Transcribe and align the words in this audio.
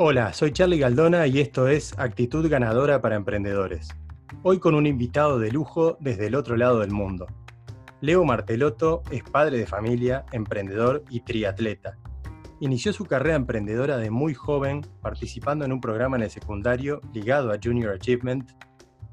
Hola, 0.00 0.32
soy 0.32 0.52
Charlie 0.52 0.78
Galdona 0.78 1.26
y 1.26 1.40
esto 1.40 1.66
es 1.66 1.98
Actitud 1.98 2.48
Ganadora 2.48 3.00
para 3.00 3.16
Emprendedores. 3.16 3.88
Hoy 4.44 4.60
con 4.60 4.76
un 4.76 4.86
invitado 4.86 5.40
de 5.40 5.50
lujo 5.50 5.96
desde 5.98 6.28
el 6.28 6.36
otro 6.36 6.56
lado 6.56 6.78
del 6.78 6.92
mundo. 6.92 7.26
Leo 8.00 8.24
Martelotto 8.24 9.02
es 9.10 9.24
padre 9.24 9.58
de 9.58 9.66
familia, 9.66 10.24
emprendedor 10.30 11.02
y 11.10 11.22
triatleta. 11.22 11.98
Inició 12.60 12.92
su 12.92 13.06
carrera 13.06 13.34
emprendedora 13.34 13.96
de 13.96 14.08
muy 14.08 14.34
joven 14.34 14.82
participando 15.02 15.64
en 15.64 15.72
un 15.72 15.80
programa 15.80 16.16
en 16.16 16.22
el 16.22 16.30
secundario 16.30 17.00
ligado 17.12 17.50
a 17.50 17.58
Junior 17.60 17.92
Achievement, 17.92 18.52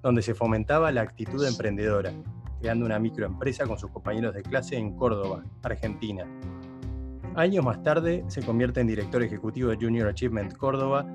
donde 0.04 0.22
se 0.22 0.36
fomentaba 0.36 0.92
la 0.92 1.02
actitud 1.02 1.44
emprendedora, 1.48 2.14
creando 2.62 2.86
una 2.86 3.00
microempresa 3.00 3.66
con 3.66 3.80
sus 3.80 3.90
compañeros 3.90 4.36
de 4.36 4.44
clase 4.44 4.78
en 4.78 4.96
Córdoba, 4.96 5.46
Argentina. 5.64 6.28
Años 7.36 7.66
más 7.66 7.84
tarde 7.84 8.24
se 8.30 8.42
convierte 8.42 8.80
en 8.80 8.88
director 8.88 9.22
ejecutivo 9.22 9.70
de 9.70 9.76
Junior 9.76 10.08
Achievement 10.08 10.56
Córdoba, 10.56 11.06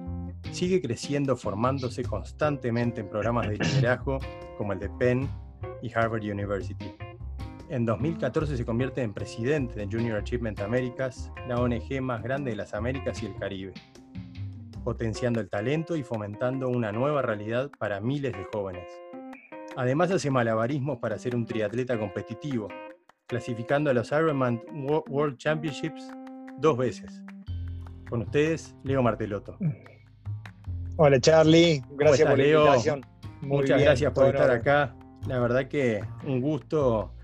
sigue 0.53 0.83
creciendo 0.83 1.35
formándose 1.35 2.03
constantemente 2.03 3.01
en 3.01 3.09
programas 3.09 3.49
de 3.49 3.57
liderazgo 3.57 4.19
como 4.59 4.75
el 4.75 4.81
de 4.81 4.91
Penn 4.91 5.31
y 5.81 5.91
Harvard 5.95 6.23
University. 6.23 6.95
En 7.71 7.87
2014 7.87 8.55
se 8.59 8.67
convierte 8.67 9.01
en 9.01 9.15
presidente 9.15 9.81
de 9.81 9.87
Junior 9.87 10.19
Achievement 10.19 10.61
Americas, 10.61 11.33
la 11.49 11.57
ONG 11.57 12.03
más 12.03 12.23
grande 12.23 12.51
de 12.51 12.57
las 12.57 12.75
Américas 12.75 13.23
y 13.23 13.27
el 13.27 13.37
Caribe, 13.37 13.73
potenciando 14.85 15.41
el 15.41 15.49
talento 15.49 15.97
y 15.97 16.03
fomentando 16.03 16.69
una 16.69 16.93
nueva 16.93 17.23
realidad 17.23 17.71
para 17.79 17.99
miles 17.99 18.33
de 18.33 18.45
jóvenes. 18.53 18.91
Además 19.75 20.11
hace 20.11 20.31
malabarismos 20.31 20.99
para 20.99 21.19
ser 21.19 21.35
un 21.35 21.47
triatleta 21.47 21.99
competitivo, 21.99 22.69
clasificando 23.31 23.91
a 23.91 23.95
los 23.95 24.11
Ironman 24.11 24.61
World 25.09 25.39
Championships 25.39 26.11
dos 26.59 26.77
veces. 26.77 27.23
Con 28.09 28.23
ustedes, 28.23 28.75
Leo 28.83 29.05
Martelotto. 29.05 29.57
Hola 30.97 31.21
Charlie, 31.21 31.81
gracias 31.93 32.29
por 32.29 32.39
la 32.39 32.45
invitación. 32.45 33.07
Muchas 33.41 33.81
gracias 33.81 34.13
por 34.13 34.27
estar 34.27 34.51
acá. 34.51 34.97
La 35.29 35.39
verdad 35.39 35.69
que 35.69 36.03
un 36.25 36.41
gusto 36.41 37.15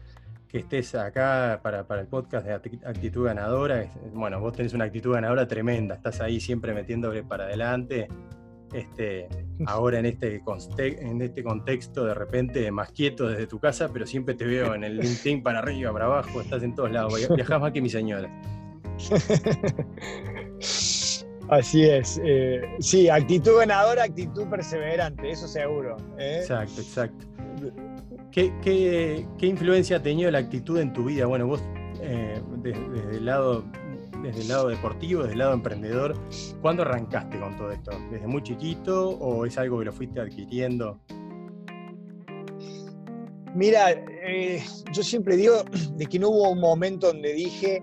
que 0.46 0.58
estés 0.58 0.94
acá 0.94 1.58
para, 1.60 1.84
el 2.00 2.06
podcast 2.06 2.46
de 2.46 2.54
Actitud 2.54 3.26
Ganadora. 3.26 3.90
Bueno, 4.14 4.38
vos 4.38 4.52
tenés 4.52 4.74
una 4.74 4.84
actitud 4.84 5.12
ganadora 5.12 5.48
tremenda, 5.48 5.96
estás 5.96 6.20
ahí 6.20 6.38
siempre 6.38 6.72
metiéndole 6.72 7.24
para 7.24 7.44
adelante. 7.44 8.06
Este, 8.72 9.28
ahora 9.66 9.98
en 9.98 10.06
este, 10.06 10.42
en 10.78 11.22
este 11.22 11.42
contexto, 11.42 12.04
de 12.04 12.14
repente 12.14 12.70
más 12.70 12.90
quieto 12.92 13.28
desde 13.28 13.46
tu 13.46 13.58
casa, 13.58 13.88
pero 13.92 14.06
siempre 14.06 14.34
te 14.34 14.44
veo 14.44 14.74
en 14.74 14.84
el 14.84 14.96
LinkedIn 14.98 15.42
para 15.42 15.60
arriba, 15.60 15.92
para 15.92 16.06
abajo, 16.06 16.40
estás 16.40 16.62
en 16.62 16.74
todos 16.74 16.90
lados, 16.90 17.14
viajas 17.34 17.60
más 17.60 17.72
que 17.72 17.80
mi 17.80 17.90
señora. 17.90 18.30
Así 21.48 21.84
es. 21.84 22.20
Eh, 22.24 22.60
sí, 22.80 23.08
actitud 23.08 23.58
ganadora, 23.58 24.04
actitud 24.04 24.46
perseverante, 24.48 25.30
eso 25.30 25.46
seguro. 25.46 25.96
¿eh? 26.18 26.38
Exacto, 26.40 26.80
exacto. 26.80 27.26
¿Qué, 28.32 29.26
influencia 29.40 29.98
ha 29.98 30.02
tenido 30.02 30.30
la 30.30 30.38
actitud 30.38 30.78
en 30.78 30.92
tu 30.92 31.04
vida? 31.04 31.26
Bueno, 31.26 31.46
vos 31.46 31.62
eh, 32.02 32.40
desde, 32.58 33.16
el 33.16 33.24
lado, 33.24 33.64
desde 34.26 34.42
el 34.42 34.48
lado 34.48 34.68
deportivo, 34.68 35.22
desde 35.22 35.34
el 35.34 35.38
lado 35.38 35.54
emprendedor, 35.54 36.14
¿cuándo 36.60 36.82
arrancaste 36.82 37.38
con 37.38 37.56
todo 37.56 37.70
esto? 37.70 37.92
¿Desde 38.10 38.26
muy 38.26 38.42
chiquito 38.42 39.10
o 39.10 39.46
es 39.46 39.56
algo 39.56 39.78
que 39.78 39.84
lo 39.84 39.92
fuiste 39.92 40.20
adquiriendo? 40.20 41.00
Mira, 43.54 43.92
eh, 43.92 44.62
yo 44.92 45.02
siempre 45.02 45.36
digo 45.36 45.64
de 45.96 46.06
que 46.06 46.18
no 46.18 46.28
hubo 46.28 46.50
un 46.50 46.60
momento 46.60 47.06
donde 47.06 47.32
dije, 47.32 47.80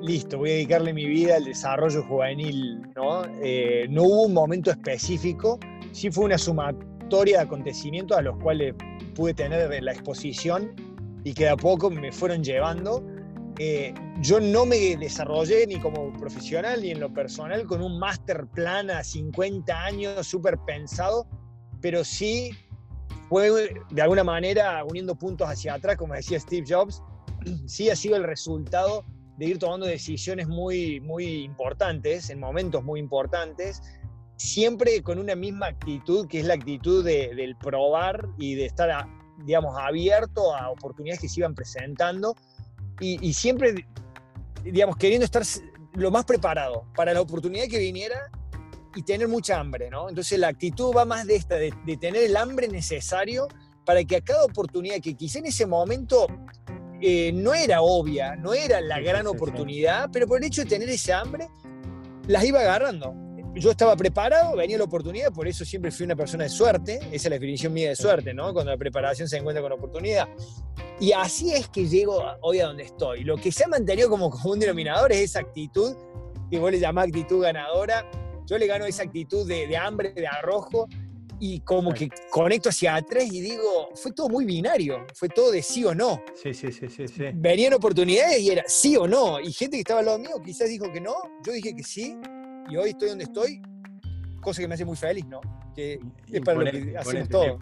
listo, 0.00 0.38
voy 0.38 0.50
a 0.50 0.52
dedicarle 0.54 0.92
mi 0.92 1.06
vida 1.06 1.36
al 1.36 1.44
desarrollo 1.44 2.02
juvenil, 2.04 2.82
¿no? 2.94 3.24
Eh, 3.42 3.86
no 3.90 4.04
hubo 4.04 4.26
un 4.26 4.34
momento 4.34 4.70
específico, 4.70 5.58
sí 5.92 6.10
fue 6.10 6.26
una 6.26 6.38
sumatoria 6.38 7.38
de 7.38 7.44
acontecimientos 7.44 8.18
a 8.18 8.22
los 8.22 8.36
cuales 8.38 8.74
pude 9.14 9.34
tener 9.34 9.72
en 9.72 9.84
la 9.84 9.92
exposición 9.92 10.76
y 11.24 11.32
que 11.32 11.48
a 11.48 11.56
poco 11.56 11.90
me 11.90 12.12
fueron 12.12 12.44
llevando. 12.44 13.04
Eh, 13.60 13.92
yo 14.20 14.38
no 14.38 14.64
me 14.66 14.96
desarrollé 14.96 15.66
ni 15.66 15.80
como 15.80 16.12
profesional 16.12 16.80
ni 16.80 16.92
en 16.92 17.00
lo 17.00 17.12
personal 17.12 17.66
con 17.66 17.82
un 17.82 17.98
master 17.98 18.46
plan 18.46 18.88
a 18.88 19.02
50 19.02 19.84
años 19.84 20.26
súper 20.28 20.58
pensado, 20.58 21.26
pero 21.80 22.04
sí 22.04 22.52
fue 23.28 23.50
de 23.90 24.02
alguna 24.02 24.22
manera 24.22 24.84
uniendo 24.84 25.16
puntos 25.16 25.48
hacia 25.48 25.74
atrás, 25.74 25.96
como 25.96 26.14
decía 26.14 26.38
Steve 26.38 26.64
Jobs, 26.68 27.02
sí 27.66 27.90
ha 27.90 27.96
sido 27.96 28.14
el 28.14 28.22
resultado 28.22 29.04
de 29.38 29.46
ir 29.46 29.58
tomando 29.58 29.86
decisiones 29.86 30.46
muy, 30.46 31.00
muy 31.00 31.42
importantes, 31.42 32.30
en 32.30 32.38
momentos 32.38 32.84
muy 32.84 33.00
importantes, 33.00 33.82
siempre 34.36 35.02
con 35.02 35.18
una 35.18 35.34
misma 35.34 35.66
actitud, 35.66 36.28
que 36.28 36.40
es 36.40 36.46
la 36.46 36.54
actitud 36.54 37.04
del 37.04 37.56
probar 37.56 38.28
y 38.38 38.54
de 38.54 38.66
estar, 38.66 39.06
digamos, 39.44 39.76
abierto 39.78 40.54
a 40.54 40.70
oportunidades 40.70 41.20
que 41.20 41.28
se 41.28 41.40
iban 41.40 41.54
presentando 41.54 42.34
y, 43.00 43.32
siempre, 43.32 43.86
digamos, 44.64 44.96
queriendo 44.96 45.24
estar 45.24 45.42
lo 45.94 46.10
más 46.10 46.24
preparado 46.24 46.86
para 46.94 47.12
la 47.12 47.20
oportunidad 47.20 47.66
que 47.68 47.78
viniera 47.78 48.30
y 48.94 49.02
tener 49.02 49.28
mucha 49.28 49.60
hambre, 49.60 49.90
¿no? 49.90 50.08
Entonces 50.08 50.38
la 50.38 50.48
actitud 50.48 50.92
va 50.96 51.04
más 51.04 51.26
de 51.26 51.36
esta, 51.36 51.56
de, 51.56 51.72
tener 52.00 52.24
el 52.24 52.36
hambre 52.36 52.68
necesario 52.68 53.46
para 53.84 54.02
que 54.04 54.16
a 54.16 54.20
cada 54.20 54.44
oportunidad 54.44 54.96
que 55.00 55.14
quizá 55.14 55.38
en 55.38 55.46
ese 55.46 55.66
momento 55.66 56.26
eh, 57.00 57.32
no 57.32 57.54
era 57.54 57.80
obvia, 57.82 58.36
no 58.36 58.52
era 58.54 58.80
la 58.80 59.00
gran 59.00 59.26
oportunidad, 59.26 60.10
pero 60.12 60.26
por 60.26 60.38
el 60.38 60.44
hecho 60.44 60.62
de 60.62 60.68
tener 60.68 60.88
ese 60.88 61.12
hambre, 61.12 61.48
las 62.26 62.44
iba 62.44 62.60
agarrando 62.60 63.27
yo 63.58 63.70
estaba 63.70 63.96
preparado, 63.96 64.56
venía 64.56 64.78
la 64.78 64.84
oportunidad, 64.84 65.32
por 65.32 65.48
eso 65.48 65.64
siempre 65.64 65.90
fui 65.90 66.04
una 66.04 66.16
persona 66.16 66.44
de 66.44 66.50
suerte, 66.50 66.96
esa 66.96 67.14
es 67.14 67.24
la 67.24 67.30
definición 67.30 67.72
mía 67.72 67.88
de 67.88 67.96
suerte, 67.96 68.32
¿no? 68.32 68.52
Cuando 68.52 68.72
la 68.72 68.78
preparación 68.78 69.28
se 69.28 69.38
encuentra 69.38 69.62
con 69.62 69.72
oportunidad. 69.72 70.28
Y 71.00 71.12
así 71.12 71.52
es 71.52 71.68
que 71.68 71.86
llego 71.88 72.22
hoy 72.40 72.60
a 72.60 72.66
donde 72.66 72.84
estoy. 72.84 73.24
Lo 73.24 73.36
que 73.36 73.52
se 73.52 73.64
ha 73.64 73.68
mantenido 73.68 74.08
como 74.08 74.30
común 74.30 74.58
denominador 74.58 75.12
es 75.12 75.18
esa 75.18 75.40
actitud, 75.40 75.94
que 76.50 76.58
vos 76.58 76.70
le 76.70 76.80
llamás 76.80 77.06
actitud 77.06 77.42
ganadora. 77.42 78.08
Yo 78.46 78.58
le 78.58 78.66
gano 78.66 78.86
esa 78.86 79.02
actitud 79.02 79.46
de, 79.46 79.76
hambre, 79.76 80.12
de 80.12 80.26
arrojo, 80.26 80.88
y 81.40 81.60
como 81.60 81.94
que 81.94 82.08
conecto 82.30 82.68
hacia 82.68 82.96
atrás 82.96 83.24
y 83.30 83.40
digo, 83.40 83.90
fue 83.94 84.12
todo 84.12 84.28
muy 84.28 84.44
binario, 84.44 85.06
fue 85.14 85.28
todo 85.28 85.52
de 85.52 85.62
sí 85.62 85.84
o 85.84 85.94
no. 85.94 86.20
Sí, 86.34 86.52
sí, 86.52 86.72
sí, 86.72 86.88
sí. 86.88 87.06
sí. 87.06 87.24
Venían 87.34 87.74
oportunidades 87.74 88.40
y 88.40 88.50
era 88.50 88.64
sí 88.66 88.96
o 88.96 89.06
no. 89.06 89.38
Y 89.38 89.52
gente 89.52 89.76
que 89.76 89.82
estaba 89.82 90.00
al 90.00 90.06
lado 90.06 90.18
mío 90.18 90.42
quizás 90.44 90.68
dijo 90.68 90.90
que 90.92 91.00
no, 91.00 91.14
yo 91.46 91.52
dije 91.52 91.76
que 91.76 91.84
sí, 91.84 92.16
y 92.68 92.76
hoy 92.76 92.90
estoy 92.90 93.08
donde 93.08 93.24
estoy, 93.24 93.62
cosa 94.40 94.60
que 94.60 94.68
me 94.68 94.74
hace 94.74 94.84
muy 94.84 94.96
feliz, 94.96 95.26
¿no? 95.26 95.40
Que 95.74 96.00
es 96.30 96.40
para 96.40 96.62
lo 96.62 96.70
que 96.70 96.96
hacemos 96.96 97.28
todo. 97.28 97.58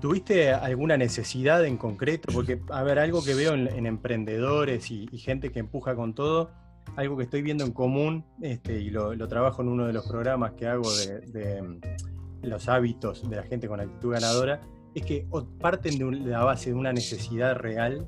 ¿Tuviste 0.00 0.52
alguna 0.52 0.96
necesidad 0.96 1.64
en 1.64 1.76
concreto? 1.76 2.32
Porque, 2.32 2.60
a 2.70 2.82
ver, 2.84 3.00
algo 3.00 3.22
que 3.24 3.34
veo 3.34 3.54
en, 3.54 3.86
emprendedores 3.86 4.90
y, 4.90 5.08
gente 5.18 5.50
que 5.50 5.58
empuja 5.58 5.96
con 5.96 6.14
todo, 6.14 6.52
algo 6.96 7.16
que 7.16 7.24
estoy 7.24 7.42
viendo 7.42 7.64
en 7.64 7.72
común, 7.72 8.24
este, 8.40 8.80
y 8.80 8.90
lo, 8.90 9.28
trabajo 9.28 9.62
en 9.62 9.68
uno 9.68 9.86
de 9.86 9.92
los 9.92 10.06
programas 10.06 10.52
que 10.52 10.68
hago 10.68 10.88
de, 10.92 11.62
mm, 11.62 12.46
los 12.46 12.68
hábitos 12.68 13.28
de 13.28 13.36
la 13.36 13.42
gente 13.42 13.66
con 13.66 13.80
actitud 13.80 14.12
ganadora, 14.12 14.60
es 14.94 15.04
que 15.04 15.26
parten 15.60 15.98
de, 15.98 16.30
la 16.30 16.44
base 16.44 16.70
de 16.70 16.76
una 16.76 16.92
necesidad 16.92 17.56
real, 17.56 18.06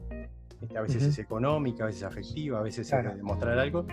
este, 0.62 0.78
a 0.78 0.82
veces 0.82 1.03
es 1.03 1.19
económica, 1.19 1.84
a 1.84 1.87
veces 1.88 2.05
afectiva, 2.05 2.61
a 2.61 2.62
veces 2.62 2.93
es 2.93 3.05
de 3.05 3.17
demostrar 3.17 3.59
algo, 3.59 3.84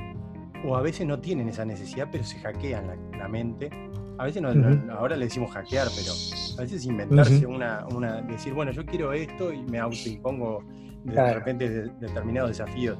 o 0.66 0.76
a 0.76 0.82
veces 0.82 1.06
no 1.06 1.20
tienen 1.20 1.50
esa 1.50 1.66
necesidad, 1.66 2.08
pero 2.12 2.24
se 2.24 2.40
hackean 2.40 2.88
la, 3.18 3.28
mente. 3.28 3.70
A 4.18 4.26
veces 4.26 4.42
no, 4.42 4.50
ahora 4.94 5.16
le 5.16 5.26
decimos 5.26 5.52
hackear, 5.52 5.88
pero 5.96 6.12
a 6.58 6.62
veces 6.62 6.86
inventarse 6.86 7.46
una, 7.46 7.86
una, 7.94 8.22
decir, 8.22 8.54
bueno, 8.54 8.72
yo 8.72 8.86
quiero 8.86 9.14
esto 9.14 9.54
y 9.54 9.62
me 9.64 9.80
autoimpongo 9.80 10.64
de, 11.04 11.34
repente 11.34 11.70
determinados 12.00 12.50
desafíos. 12.50 12.98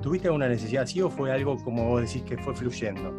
¿Tuviste 0.00 0.28
alguna 0.28 0.48
necesidad 0.48 0.84
así 0.84 1.02
o 1.02 1.10
fue 1.10 1.30
algo 1.30 1.56
como 1.62 1.86
vos 1.86 2.00
decís 2.02 2.22
que 2.22 2.38
fue 2.38 2.54
fluyendo? 2.54 3.14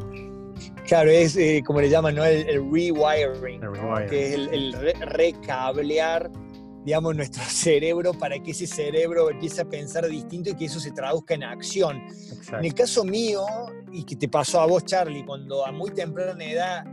Claro, 0.87 1.09
es 1.09 1.35
eh, 1.35 1.63
como 1.65 1.81
le 1.81 1.89
llaman, 1.89 2.15
¿no? 2.15 2.25
El, 2.25 2.45
rewiring, 2.71 3.61
que 4.09 4.29
es 4.29 4.35
el, 4.51 4.73
recablear 5.01 6.31
digamos, 6.83 7.15
nuestro 7.15 7.43
cerebro 7.47 8.13
para 8.13 8.39
que 8.39 8.51
ese 8.51 8.67
cerebro 8.67 9.29
empiece 9.29 9.61
a 9.61 9.65
pensar 9.65 10.07
distinto 10.07 10.49
y 10.49 10.55
que 10.55 10.65
eso 10.65 10.79
se 10.79 10.91
traduzca 10.91 11.33
en 11.33 11.43
acción. 11.43 12.01
En 12.51 12.65
el 12.65 12.73
caso 12.73 13.03
mío, 13.03 13.45
y 13.91 14.03
que 14.03 14.15
te 14.15 14.27
pasó 14.27 14.61
a 14.61 14.65
vos, 14.65 14.85
Charlie, 14.85 15.25
cuando 15.25 15.65
a 15.65 15.71
muy 15.71 15.91
temprana 15.91 16.43
edad 16.43 16.85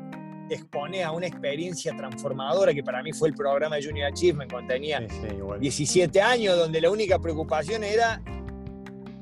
te 0.49 0.55
expone 0.55 1.05
a 1.05 1.13
una 1.13 1.27
experiencia 1.27 1.95
transformadora, 1.97 2.73
que 2.73 2.83
para 2.83 3.03
mí 3.03 3.13
fue 3.13 3.29
el 3.29 3.35
programa 3.35 3.77
de 3.77 3.85
Junior 3.85 4.11
Achievement 4.11 4.51
cuando 4.51 4.73
tenía 4.73 5.01
17 5.01 6.21
años, 6.23 6.57
donde 6.57 6.81
la 6.81 6.91
única 6.91 7.19
preocupación 7.19 7.85
era 7.85 8.23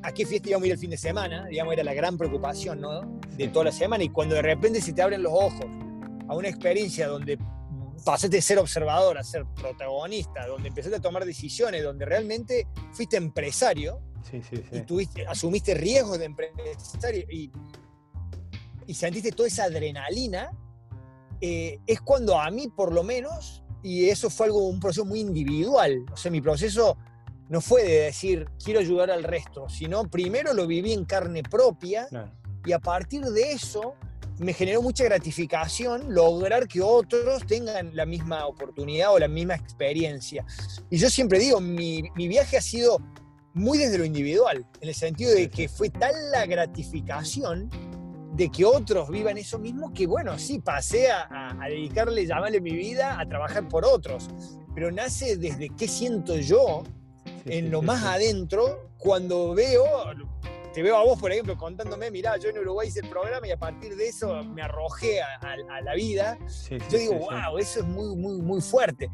a 0.02 0.12
qué 0.12 0.24
fiesta 0.24 0.50
íbamos 0.50 0.64
a 0.64 0.66
ir 0.68 0.72
el 0.74 0.78
fin 0.78 0.90
de 0.90 0.96
semana, 0.96 1.46
digamos, 1.46 1.72
era 1.72 1.82
la 1.82 1.94
gran 1.94 2.16
preocupación 2.16 2.80
¿no? 2.80 3.00
de 3.36 3.48
toda 3.48 3.66
la 3.66 3.72
semana, 3.72 4.04
y 4.04 4.08
cuando 4.08 4.36
de 4.36 4.42
repente 4.42 4.80
se 4.80 4.92
te 4.92 5.02
abren 5.02 5.22
los 5.22 5.32
ojos 5.32 5.66
a 6.28 6.34
una 6.34 6.48
experiencia 6.48 7.08
donde 7.08 7.38
pasaste 8.04 8.36
de 8.36 8.42
ser 8.42 8.58
observador 8.58 9.18
a 9.18 9.24
ser 9.24 9.44
protagonista, 9.60 10.46
donde 10.46 10.68
empezaste 10.68 10.98
a 10.98 11.00
tomar 11.00 11.24
decisiones, 11.24 11.82
donde 11.82 12.04
realmente 12.04 12.68
fuiste 12.92 13.16
empresario 13.16 14.00
y 14.32 14.80
tuviste, 14.80 15.26
asumiste 15.26 15.74
riesgos 15.74 16.18
de 16.18 16.24
empresario 16.26 17.24
y, 17.30 17.50
y, 18.86 18.94
sentiste 18.94 19.32
toda 19.32 19.48
esa 19.48 19.64
adrenalina, 19.64 20.50
eh, 21.40 21.78
es 21.86 22.00
cuando 22.00 22.40
a 22.40 22.50
mí 22.50 22.68
por 22.68 22.92
lo 22.92 23.02
menos, 23.02 23.62
y 23.82 24.08
eso 24.08 24.30
fue 24.30 24.46
algo, 24.46 24.66
un 24.66 24.80
proceso 24.80 25.04
muy 25.04 25.20
individual, 25.20 26.04
o 26.12 26.16
sea, 26.16 26.30
mi 26.30 26.40
proceso 26.40 26.96
no 27.48 27.60
fue 27.60 27.84
de 27.84 28.00
decir 28.04 28.48
quiero 28.62 28.80
ayudar 28.80 29.10
al 29.10 29.22
resto, 29.22 29.68
sino 29.68 30.08
primero 30.10 30.52
lo 30.52 30.66
viví 30.66 30.92
en 30.92 31.04
carne 31.04 31.42
propia 31.42 32.08
y 32.64 32.72
a 32.72 32.78
partir 32.78 33.22
de 33.22 33.52
eso 33.52 33.94
me 34.38 34.52
generó 34.52 34.82
mucha 34.82 35.04
gratificación 35.04 36.12
lograr 36.12 36.68
que 36.68 36.82
otros 36.82 37.46
tengan 37.46 37.94
la 37.94 38.04
misma 38.04 38.46
oportunidad 38.46 39.14
o 39.14 39.18
la 39.18 39.28
misma 39.28 39.54
experiencia. 39.54 40.44
Y 40.90 40.98
yo 40.98 41.08
siempre 41.08 41.38
digo, 41.38 41.60
mi, 41.60 42.02
mi 42.14 42.28
viaje 42.28 42.58
ha 42.58 42.60
sido 42.60 42.98
muy 43.56 43.78
desde 43.78 43.96
lo 43.96 44.04
individual, 44.04 44.66
en 44.82 44.88
el 44.88 44.94
sentido 44.94 45.32
de 45.32 45.48
que 45.48 45.66
fue 45.66 45.88
tal 45.88 46.12
la 46.30 46.44
gratificación 46.44 47.70
de 48.34 48.50
que 48.50 48.66
otros 48.66 49.08
vivan 49.08 49.38
eso 49.38 49.58
mismo 49.58 49.94
que, 49.94 50.06
bueno, 50.06 50.38
sí, 50.38 50.58
pasé 50.58 51.10
a, 51.10 51.56
dedicarle, 51.66 52.26
llamarle 52.26 52.60
mi 52.60 52.72
vida 52.72 53.18
a 53.18 53.26
trabajar 53.26 53.66
por 53.66 53.86
otros, 53.86 54.28
pero 54.74 54.92
nace 54.92 55.38
desde 55.38 55.70
qué 55.70 55.88
siento 55.88 56.36
yo 56.36 56.82
en 57.46 57.70
lo 57.70 57.80
más 57.80 58.04
adentro 58.04 58.90
cuando 58.98 59.54
veo, 59.54 59.86
te 60.74 60.82
veo 60.82 60.98
a 60.98 61.04
vos, 61.04 61.18
por 61.18 61.32
ejemplo, 61.32 61.56
contándome, 61.56 62.10
mirá, 62.10 62.36
yo 62.36 62.50
en 62.50 62.58
Uruguay 62.58 62.88
hice 62.88 63.00
el 63.00 63.08
programa 63.08 63.48
y 63.48 63.52
a 63.52 63.58
partir 63.58 63.96
de 63.96 64.08
eso 64.08 64.44
me 64.44 64.60
arrojé 64.60 65.22
a, 65.22 65.80
la 65.80 65.94
vida. 65.94 66.38
yo 66.90 66.98
digo, 66.98 67.14
wow, 67.14 67.56
eso 67.56 67.80
es 67.80 67.86
muy, 67.86 68.14
muy, 68.16 68.36
muy 68.42 68.60
fuerte. 68.60 69.08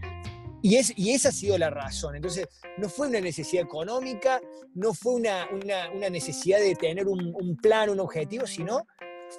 Y, 0.63 0.77
es, 0.77 0.93
y 0.97 1.11
esa 1.11 1.31
ha 1.31 1.33
sido 1.33 1.59
la 1.59 1.71
razón. 1.71 2.15
Entonces, 2.15 2.49
no 2.79 2.89
fue 2.89 3.09
una 3.09 3.21
necesidad 3.21 3.65
económica, 3.65 4.41
no 4.75 4.95
fue 4.95 5.15
una, 5.15 5.49
una, 5.51 6.09
necesidad 6.09 6.61
de 6.61 6.75
tener 6.77 7.09
un, 7.09 7.35
un, 7.35 7.57
plan, 7.57 7.91
un 7.91 8.01
objetivo, 8.01 8.47
sino 8.47 8.87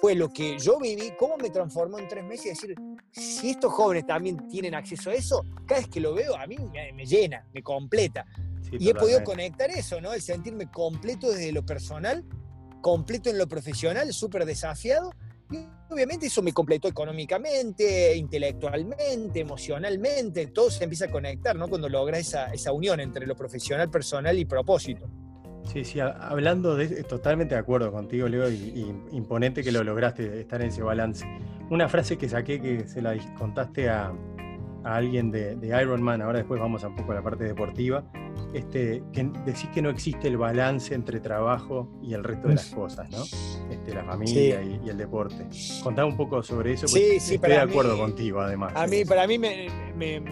fue 0.00 0.14
lo 0.14 0.28
que 0.28 0.58
yo 0.58 0.78
viví, 0.78 1.12
cómo 1.18 1.36
me 1.36 1.50
transformó 1.50 1.98
en 1.98 2.08
tres 2.08 2.24
meses 2.24 2.46
y 2.46 2.48
decir, 2.50 2.74
si 3.12 3.50
estos 3.50 3.72
jóvenes 3.72 4.06
también 4.06 4.48
tienen 4.48 4.74
acceso 4.74 5.10
a 5.10 5.14
eso, 5.14 5.44
cada 5.66 5.80
vez 5.80 5.88
que 5.88 6.00
lo 6.00 6.14
veo 6.14 6.36
a 6.36 6.46
mí 6.46 6.56
me, 6.94 7.06
llena, 7.06 7.46
me 7.52 7.62
completa. 7.62 8.26
y 8.72 8.88
he 8.88 8.94
podido 8.94 9.22
conectar 9.22 9.70
eso, 9.70 10.00
¿no? 10.00 10.12
El 10.12 10.20
sentirme 10.20 10.70
completo 10.70 11.30
desde 11.30 11.52
lo 11.52 11.64
personal, 11.64 12.24
completo 12.82 13.30
en 13.30 13.38
lo 13.38 13.46
profesional, 13.46 14.12
súper 14.12 14.44
desafiado. 14.44 15.12
Y 15.50 15.58
obviamente 15.90 16.26
eso 16.26 16.42
me 16.42 16.52
completó 16.52 16.88
económicamente, 16.88 18.16
intelectualmente, 18.16 19.40
emocionalmente, 19.40 20.46
todo 20.48 20.70
se 20.70 20.84
empieza 20.84 21.06
a 21.06 21.10
conectar, 21.10 21.54
¿no? 21.56 21.68
Cuando 21.68 21.88
logra 21.88 22.18
esa, 22.18 22.52
esa 22.52 22.72
unión 22.72 23.00
entre 23.00 23.26
lo 23.26 23.36
profesional, 23.36 23.90
personal 23.90 24.38
y 24.38 24.44
propósito. 24.44 25.08
Sí, 25.72 25.82
sí, 25.84 25.98
hablando 26.00 26.76
de, 26.76 27.04
totalmente 27.04 27.54
de 27.54 27.60
acuerdo 27.60 27.90
contigo, 27.90 28.28
Leo, 28.28 28.50
y, 28.50 28.86
imponente 29.12 29.62
que 29.62 29.72
lo 29.72 29.82
lograste 29.82 30.40
estar 30.40 30.60
en 30.60 30.68
ese 30.68 30.82
balance. 30.82 31.26
Una 31.70 31.88
frase 31.88 32.18
que 32.18 32.28
saqué 32.28 32.60
que 32.60 32.86
se 32.86 33.00
la 33.00 33.16
contaste 33.38 33.88
a, 33.88 34.12
alguien 34.84 35.30
de, 35.30 35.56
de 35.56 35.82
Iron 35.82 36.02
Man, 36.02 36.22
ahora 36.22 36.38
después 36.38 36.60
vamos 36.60 36.84
un 36.84 36.94
poco 36.94 37.12
a 37.12 37.16
la 37.16 37.22
parte 37.22 37.44
deportiva, 37.44 38.04
este, 38.52 39.02
que 39.12 39.30
decís 39.44 39.68
que 39.72 39.82
no 39.82 39.90
existe 39.90 40.28
el 40.28 40.36
balance 40.36 40.94
entre 40.94 41.20
trabajo 41.20 41.90
y 42.02 42.14
el 42.14 42.22
resto 42.22 42.48
de 42.48 42.54
las 42.54 42.66
cosas, 42.66 43.10
¿no? 43.10 43.24
Este, 43.70 43.94
la 43.94 44.04
familia 44.04 44.62
y, 44.62 44.88
el 44.88 44.96
deporte. 44.96 45.46
Contá 45.82 46.04
un 46.04 46.16
poco 46.16 46.42
sobre 46.42 46.74
eso, 46.74 46.86
sí, 46.86 47.18
sí, 47.18 47.34
estoy 47.34 47.50
de 47.50 47.58
acuerdo 47.58 47.98
contigo, 47.98 48.40
además. 48.40 48.72
A 48.76 48.86
mí, 48.86 49.04
para 49.04 49.26
mí 49.26 49.38
me, 49.38 49.68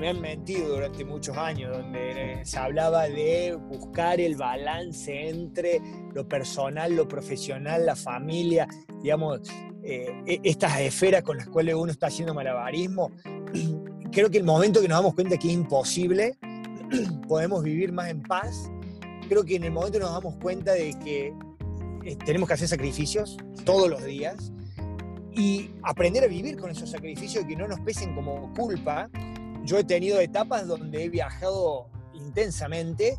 han 0.08 0.20
mentido 0.20 0.68
durante 0.68 1.04
muchos 1.04 1.36
años, 1.36 1.76
donde 1.76 2.40
se 2.44 2.58
hablaba 2.58 3.08
de 3.08 3.56
buscar 3.56 4.20
el 4.20 4.36
balance 4.36 5.28
entre 5.28 5.80
lo 6.14 6.28
personal, 6.28 6.94
lo 6.94 7.08
profesional, 7.08 7.86
la 7.86 7.96
familia, 7.96 8.68
digamos, 9.02 9.40
eh, 9.82 10.12
e, 10.26 10.40
estas 10.44 10.78
esferas 10.80 11.22
con 11.22 11.38
las 11.38 11.48
cuales 11.48 11.74
uno 11.74 11.90
está 11.90 12.06
haciendo 12.06 12.34
malabarismo. 12.34 13.10
Creo 14.12 14.30
que 14.30 14.36
el 14.36 14.44
momento 14.44 14.82
que 14.82 14.88
nos 14.88 14.98
damos 14.98 15.14
cuenta 15.14 15.38
que 15.38 15.48
es 15.48 15.54
imposible, 15.54 16.36
podemos 17.28 17.62
vivir 17.62 17.92
más 17.92 18.10
en 18.10 18.22
paz. 18.22 18.70
Creo 19.26 19.42
que 19.42 19.56
en 19.56 19.64
el 19.64 19.72
momento 19.72 19.98
nos 19.98 20.12
damos 20.12 20.34
cuenta 20.36 20.72
de 20.72 20.92
que 21.02 21.32
eh, 22.04 22.16
tenemos 22.26 22.46
que 22.46 22.54
hacer 22.54 22.68
sacrificios 22.68 23.38
todos 23.64 23.88
los 23.88 24.04
días 24.04 24.52
y 25.32 25.70
aprender 25.82 26.24
a 26.24 26.26
vivir 26.26 26.58
con 26.58 26.70
esos 26.70 26.90
sacrificios 26.90 27.44
y 27.44 27.48
que 27.48 27.56
no 27.56 27.66
nos 27.66 27.80
pesen 27.80 28.14
como 28.14 28.52
culpa. 28.52 29.08
Yo 29.64 29.78
he 29.78 29.84
tenido 29.84 30.20
etapas 30.20 30.66
donde 30.66 31.04
he 31.04 31.08
viajado 31.08 31.88
intensamente 32.12 33.16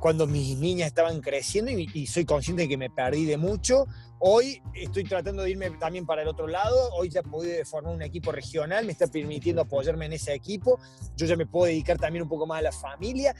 cuando 0.00 0.26
mis 0.26 0.56
niñas 0.56 0.88
estaban 0.88 1.20
creciendo 1.20 1.70
y, 1.70 2.06
soy 2.06 2.24
consciente 2.24 2.62
de 2.62 2.68
que 2.68 2.78
me 2.78 2.88
perdí 2.88 3.26
de 3.26 3.36
mucho. 3.36 3.86
Hoy 4.20 4.60
estoy 4.74 5.04
tratando 5.04 5.42
de 5.42 5.50
irme 5.50 5.70
también 5.72 6.04
para 6.04 6.22
el 6.22 6.28
otro 6.28 6.48
lado. 6.48 6.90
Hoy 6.94 7.08
ya 7.08 7.22
pude 7.22 7.64
formar 7.64 7.94
un 7.94 8.02
equipo 8.02 8.32
regional, 8.32 8.84
me 8.84 8.92
está 8.92 9.06
permitiendo 9.06 9.62
apoyarme 9.62 10.06
en 10.06 10.14
ese 10.14 10.34
equipo. 10.34 10.80
Yo 11.16 11.26
ya 11.26 11.36
me 11.36 11.46
puedo 11.46 11.66
dedicar 11.66 11.98
también 11.98 12.22
un 12.22 12.28
poco 12.28 12.46
más 12.46 12.58
a 12.58 12.62
la 12.62 12.72
familia. 12.72 13.34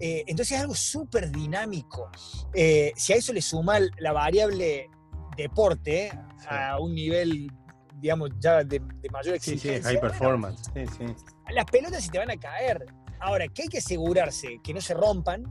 Eh, 0.00 0.24
entonces 0.26 0.56
es 0.56 0.60
algo 0.60 0.74
súper 0.74 1.30
dinámico. 1.30 2.10
Eh, 2.52 2.92
si 2.96 3.12
a 3.12 3.16
eso 3.16 3.32
le 3.32 3.40
suma 3.40 3.78
la 3.98 4.12
variable 4.12 4.90
deporte 5.36 6.10
a 6.48 6.80
un 6.80 6.94
nivel, 6.94 7.50
digamos, 8.00 8.30
ya 8.40 8.64
de, 8.64 8.80
mayor 9.12 9.36
exigencia. 9.36 9.76
Sí, 9.76 9.82
sí, 9.82 9.84
high 9.84 10.00
performance. 10.00 10.70
sí, 10.74 10.84
sí. 10.98 11.14
Las 11.50 11.64
pelotas 11.66 12.04
se 12.04 12.10
te 12.10 12.18
van 12.18 12.30
a 12.30 12.36
caer. 12.36 12.86
Ahora, 13.20 13.46
que 13.48 13.62
hay 13.62 13.68
que 13.68 13.78
asegurarse 13.78 14.60
que 14.64 14.74
no 14.74 14.80
se 14.80 14.94
rompan, 14.94 15.44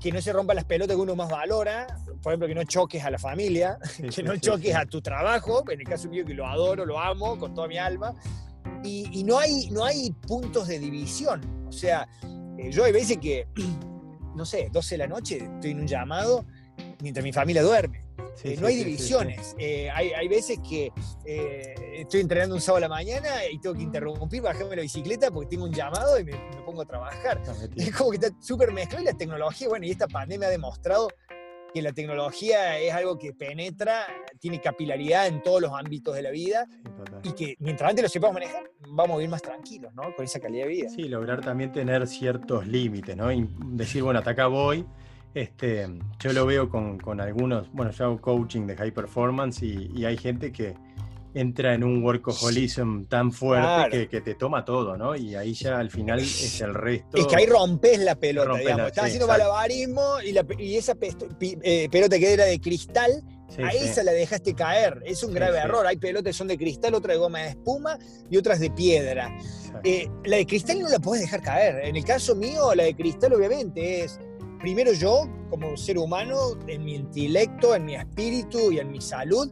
que 0.00 0.12
no 0.12 0.20
se 0.20 0.32
rompan 0.32 0.56
las 0.56 0.64
pelotas 0.64 0.96
que 0.96 1.02
uno 1.02 1.16
más 1.16 1.30
valora, 1.30 1.86
por 2.22 2.32
ejemplo, 2.32 2.48
que 2.48 2.54
no 2.54 2.64
choques 2.64 3.02
a 3.04 3.10
la 3.10 3.18
familia, 3.18 3.78
que 4.14 4.22
no 4.22 4.36
choques 4.36 4.74
a 4.74 4.84
tu 4.84 5.00
trabajo, 5.00 5.64
en 5.70 5.80
el 5.80 5.86
caso 5.86 6.08
mío 6.08 6.24
que 6.24 6.34
lo 6.34 6.46
adoro, 6.46 6.84
lo 6.84 6.98
amo 6.98 7.38
con 7.38 7.54
toda 7.54 7.68
mi 7.68 7.78
alma, 7.78 8.14
y, 8.82 9.24
no, 9.24 9.38
hay, 9.38 9.68
no 9.70 9.84
hay 9.84 10.10
puntos 10.10 10.68
de 10.68 10.78
división. 10.78 11.40
O 11.68 11.72
sea, 11.72 12.08
eh, 12.58 12.70
yo 12.70 12.84
hay 12.84 12.92
veces 12.92 13.18
que, 13.18 13.46
no 14.34 14.44
sé, 14.44 14.68
12 14.72 14.94
de 14.94 14.98
la 14.98 15.06
noche, 15.06 15.38
estoy 15.54 15.72
en 15.72 15.80
un 15.80 15.86
llamado 15.86 16.46
mientras 17.02 17.24
mi 17.24 17.32
familia 17.32 17.62
duerme. 17.62 18.02
Eh, 18.44 18.56
no 18.60 18.66
hay 18.66 18.76
divisiones. 18.76 19.54
Eh, 19.58 19.90
hay, 19.90 20.28
veces 20.28 20.58
que 20.66 20.92
eh, 21.24 21.74
estoy 21.94 22.20
entrenando 22.20 22.54
un 22.54 22.60
sábado 22.60 22.84
a 22.84 22.88
la 22.88 22.94
mañana 22.94 23.46
y 23.50 23.58
tengo 23.58 23.76
que 23.76 23.82
interrumpir, 23.82 24.42
bajarme 24.42 24.76
la 24.76 24.82
bicicleta 24.82 25.30
porque 25.30 25.50
tengo 25.50 25.64
un 25.64 25.72
llamado 25.72 26.18
y 26.18 26.24
me, 26.24 26.32
pongo 26.64 26.82
a 26.82 26.86
trabajar. 26.86 27.40
Es 27.76 27.94
como 27.94 28.10
que 28.10 28.16
está 28.16 28.30
súper 28.40 28.72
mezclado 28.72 29.02
y 29.02 29.06
la 29.06 29.14
tecnología, 29.16 29.68
bueno, 29.68 29.86
y 29.86 29.90
esta 29.90 30.08
pandemia 30.08 30.48
ha 30.48 30.50
demostrado 30.50 31.08
que 31.72 31.82
la 31.82 31.92
tecnología 31.92 32.78
es 32.78 32.92
algo 32.92 33.18
que 33.18 33.32
penetra, 33.32 34.06
tiene 34.40 34.60
capilaridad 34.60 35.26
en 35.26 35.42
todos 35.42 35.60
los 35.60 35.72
ámbitos 35.72 36.14
de 36.14 36.22
la 36.22 36.30
vida 36.30 36.66
y 37.22 37.32
que 37.32 37.56
mientras 37.60 37.90
antes 37.90 38.02
lo 38.02 38.08
sepamos 38.08 38.34
manejar, 38.34 38.70
vamos 38.88 39.14
a 39.14 39.18
vivir 39.18 39.30
más 39.30 39.42
tranquilos, 39.42 39.94
¿no? 39.94 40.14
Con 40.14 40.24
esa 40.24 40.40
calidad 40.40 40.64
de 40.64 40.70
vida. 40.70 40.88
Sí, 40.88 41.04
lograr 41.04 41.40
también 41.40 41.72
tener 41.72 42.06
ciertos 42.06 42.66
límites, 42.66 43.16
¿no? 43.16 43.30
Y 43.32 43.48
decir, 43.72 44.02
bueno, 44.02 44.18
hasta 44.18 44.32
acá 44.32 44.46
voy, 44.46 44.84
este, 45.34 45.88
yo 46.18 46.32
lo 46.32 46.46
veo 46.46 46.68
con, 46.68 47.20
algunos, 47.20 47.70
bueno, 47.72 47.92
yo 47.92 48.04
hago 48.06 48.20
coaching 48.20 48.66
de 48.66 48.76
high 48.76 48.92
performance 48.92 49.62
y, 49.62 50.04
hay 50.04 50.16
gente 50.16 50.50
que 50.50 50.74
entra 51.32 51.74
en 51.74 51.84
un 51.84 52.02
workaholism 52.02 53.04
tan 53.04 53.30
fuerte 53.30 54.08
que, 54.08 54.20
te 54.20 54.34
toma 54.34 54.64
todo, 54.64 54.96
¿no? 54.96 55.14
Y 55.14 55.36
ahí 55.36 55.54
ya 55.54 55.78
al 55.78 55.90
final 55.90 56.18
es 56.18 56.60
el 56.60 56.74
resto. 56.74 57.16
Es 57.16 57.26
que 57.26 57.36
ahí 57.36 57.46
rompes 57.46 58.00
la 58.00 58.16
pelota, 58.16 58.56
digamos. 58.56 58.88
Estás 58.88 59.04
haciendo 59.04 59.28
malabarismo 59.28 60.16
y, 60.22 60.76
esa 60.76 60.96
eh, 61.40 61.88
pelota 61.88 62.18
que 62.18 62.32
era 62.32 62.44
de 62.46 62.60
cristal, 62.60 63.22
a 63.58 63.70
esa 63.70 64.02
la 64.02 64.12
dejaste 64.12 64.54
caer. 64.54 65.00
Es 65.04 65.22
un 65.22 65.32
grave 65.32 65.58
error. 65.58 65.86
Hay 65.86 65.98
pelotas 65.98 66.30
que 66.30 66.38
son 66.38 66.48
de 66.48 66.58
cristal, 66.58 66.94
otra 66.94 67.12
de 67.12 67.18
goma 67.20 67.40
de 67.40 67.50
espuma 67.50 67.98
y 68.28 68.36
otras 68.36 68.58
de 68.58 68.70
piedra. 68.70 69.32
Eh, 69.84 70.08
la 70.24 70.38
de 70.38 70.46
cristal 70.46 70.80
no 70.80 70.88
la 70.88 70.98
puedes 70.98 71.22
dejar 71.22 71.42
caer. 71.42 71.84
En 71.84 71.94
el 71.94 72.04
caso 72.04 72.34
mío, 72.34 72.74
la 72.74 72.84
de 72.84 72.96
cristal 72.96 73.32
obviamente 73.32 74.02
es 74.02 74.18
primero 74.60 74.92
yo, 74.92 75.28
como 75.48 75.76
ser 75.76 75.98
humano, 75.98 76.36
en 76.66 76.84
mi 76.84 76.94
intelecto, 76.94 77.74
en 77.74 77.86
mi 77.86 77.96
espíritu 77.96 78.70
y 78.70 78.78
en 78.78 78.90
mi 78.90 79.00
salud, 79.00 79.50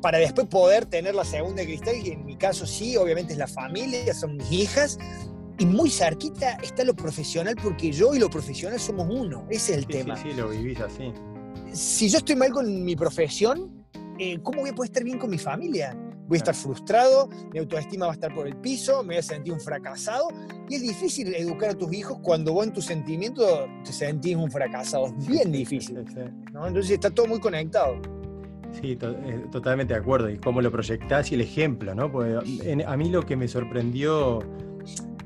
para 0.00 0.18
después 0.18 0.46
poder 0.46 0.86
tener 0.86 1.14
la 1.14 1.24
segunda 1.24 1.62
de 1.62 1.66
cristal, 1.66 1.96
y 1.96 2.10
en 2.10 2.24
mi 2.24 2.36
caso 2.36 2.66
sí, 2.66 2.96
obviamente 2.96 3.32
es 3.32 3.38
la 3.38 3.48
familia, 3.48 4.14
son 4.14 4.36
mis 4.36 4.50
hijas, 4.52 4.98
y 5.58 5.66
muy 5.66 5.90
cerquita 5.90 6.58
está 6.62 6.84
lo 6.84 6.94
profesional, 6.94 7.56
porque 7.62 7.90
yo 7.90 8.14
y 8.14 8.18
lo 8.18 8.28
profesional 8.28 8.78
somos 8.78 9.08
uno, 9.10 9.46
ese 9.50 9.72
es 9.72 9.78
el 9.78 9.86
tema. 9.86 10.16
Sí, 10.16 10.30
sí, 10.30 10.36
lo 10.36 10.48
vivís 10.48 10.80
así. 10.80 11.12
Si 11.72 12.08
yo 12.08 12.18
estoy 12.18 12.36
mal 12.36 12.52
con 12.52 12.84
mi 12.84 12.94
profesión, 12.94 13.84
eh, 14.18 14.38
¿cómo 14.42 14.60
voy 14.60 14.70
a 14.70 14.74
poder 14.74 14.90
estar 14.90 15.04
bien 15.04 15.18
con 15.18 15.30
mi 15.30 15.38
familia? 15.38 15.96
Voy 16.26 16.36
a 16.36 16.38
estar 16.38 16.54
frustrado, 16.54 17.28
mi 17.52 17.58
autoestima 17.58 18.06
va 18.06 18.12
a 18.12 18.14
estar 18.14 18.34
por 18.34 18.46
el 18.46 18.56
piso, 18.56 19.02
me 19.02 19.14
voy 19.14 19.16
a 19.18 19.22
sentir 19.22 19.52
un 19.52 19.60
fracasado. 19.60 20.28
Y 20.68 20.76
es 20.76 20.82
difícil 20.82 21.34
educar 21.34 21.70
a 21.70 21.74
tus 21.74 21.92
hijos 21.92 22.18
cuando 22.22 22.52
vos 22.52 22.66
en 22.66 22.72
tus 22.72 22.84
sentimientos 22.84 23.46
te 23.84 23.92
sentís 23.92 24.36
un 24.36 24.50
fracasado. 24.50 25.06
Es 25.06 25.26
bien 25.26 25.52
difícil. 25.52 25.98
Entonces 25.98 26.90
está 26.90 27.10
todo 27.10 27.26
muy 27.26 27.40
conectado. 27.40 28.00
Sí, 28.80 28.98
eh, 29.00 29.46
totalmente 29.50 29.94
de 29.94 30.00
acuerdo. 30.00 30.28
Y 30.28 30.38
cómo 30.38 30.60
lo 30.60 30.70
proyectás 30.70 31.30
y 31.30 31.36
el 31.36 31.42
ejemplo, 31.42 31.94
¿no? 31.94 32.10
Porque 32.10 32.84
a 32.84 32.96
mí 32.96 33.08
lo 33.08 33.22
que 33.22 33.36
me 33.36 33.48
sorprendió, 33.48 34.40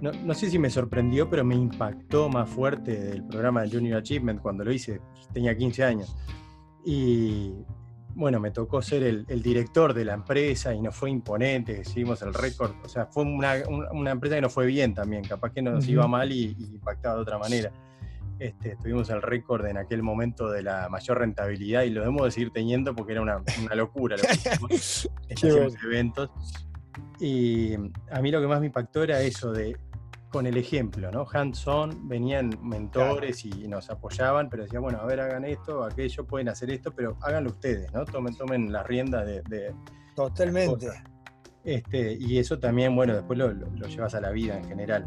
no, 0.01 0.13
no, 0.13 0.35
sé 0.35 0.51
si 0.51 0.59
me 0.59 0.71
sorprendió, 0.71 1.29
pero 1.29 1.45
me 1.45 1.55
impactó 1.55 2.29
más 2.29 2.49
fuerte 2.49 3.01
del 3.01 3.25
programa 3.25 3.63
de 3.63 3.71
Junior 3.71 3.99
Achievement 3.99 4.41
cuando 4.41 4.65
lo 4.65 4.73
hice, 4.73 5.01
tenía 5.33 5.57
15 5.57 5.85
años. 5.85 6.17
Y 6.85 7.53
bueno, 8.15 8.41
me 8.41 8.51
tocó 8.51 8.83
ser 8.83 9.03
el, 9.03 9.43
director 9.43 9.95
de 9.95 10.05
la 10.05 10.15
empresa 10.15 10.75
y 10.75 10.81
nos 10.81 10.95
fue 10.95 11.11
imponente, 11.11 11.81
hicimos 11.81 12.23
el 12.23 12.35
récord, 12.35 12.73
o 12.85 12.89
sea, 12.89 13.07
fue 13.07 13.25
una, 13.25 13.57
empresa 14.11 14.37
que 14.37 14.41
nos 14.43 14.53
fue 14.53 14.67
bien 14.67 14.95
también, 14.95 15.23
capaz 15.25 15.53
que 15.53 15.63
nos 15.63 15.87
iba 15.89 16.07
mal 16.07 16.31
y, 16.33 16.57
impactaba 16.59 17.17
de 17.17 17.21
otra 17.23 17.39
manera. 17.39 17.73
Este, 18.39 18.75
tuvimos 18.77 19.11
el 19.11 19.21
récord 19.21 19.67
en 19.67 19.77
aquel 19.77 20.03
momento 20.03 20.51
de 20.51 20.63
la 20.63 20.89
mayor 20.89 21.19
rentabilidad 21.19 21.83
y 21.83 21.91
lo 21.91 22.01
debemos 22.01 22.25
de 22.25 22.31
seguir 22.31 22.51
teniendo 22.51 22.97
porque 22.97 23.13
era 23.13 23.21
una, 23.21 23.43
locura 23.75 24.17
lo 24.17 24.23
que 24.23 25.77
eventos. 25.85 26.31
Y 27.19 27.75
a 28.11 28.21
mí 28.23 28.31
lo 28.31 28.41
que 28.41 28.47
más 28.47 28.61
me 28.61 28.67
impactó 28.67 29.03
era 29.03 29.21
eso 29.21 29.53
de 29.53 29.77
con 30.31 30.47
el 30.47 30.57
ejemplo, 30.57 31.11
¿no? 31.11 31.27
Hands-on, 31.31 32.09
venían 32.09 32.51
mentores 32.63 33.45
y 33.45 33.51
nos 33.69 33.91
apoyaban, 33.91 34.49
pero 34.49 34.63
decían, 34.63 34.83
bueno, 34.83 34.99
a 35.01 35.05
ver, 35.05 35.21
hagan 35.21 35.45
esto, 35.45 35.85
aquello, 35.85 36.25
pueden 36.25 36.49
hacer 36.49 36.71
esto, 36.71 36.93
pero 36.93 37.17
háganlo 37.21 37.51
ustedes, 37.51 37.93
¿no? 37.93 38.05
Tomen, 38.05 38.35
tomen 38.37 38.73
las 38.73 38.87
riendas 38.87 39.27
de... 39.27 39.75
Totalmente. 40.15 40.89
este, 41.65 42.17
y 42.19 42.39
eso 42.39 42.59
también, 42.59 42.95
bueno, 42.95 43.15
después 43.15 43.39
lo, 43.39 43.53
llevas 43.87 44.15
a 44.15 44.21
la 44.21 44.31
vida 44.31 44.57
en 44.57 44.65
general. 44.65 45.07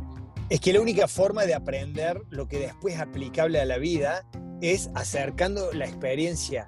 Es 0.49 0.59
que 0.59 0.73
la 0.73 0.81
única 0.81 1.07
forma 1.07 1.45
de 1.45 1.53
aprender 1.53 2.21
lo 2.29 2.47
que 2.47 2.59
después 2.59 2.95
es 2.95 3.01
aplicable 3.01 3.59
a 3.61 3.65
la 3.65 3.77
vida 3.77 4.25
es 4.61 4.89
acercando 4.93 5.71
la 5.71 5.85
experiencia 5.85 6.67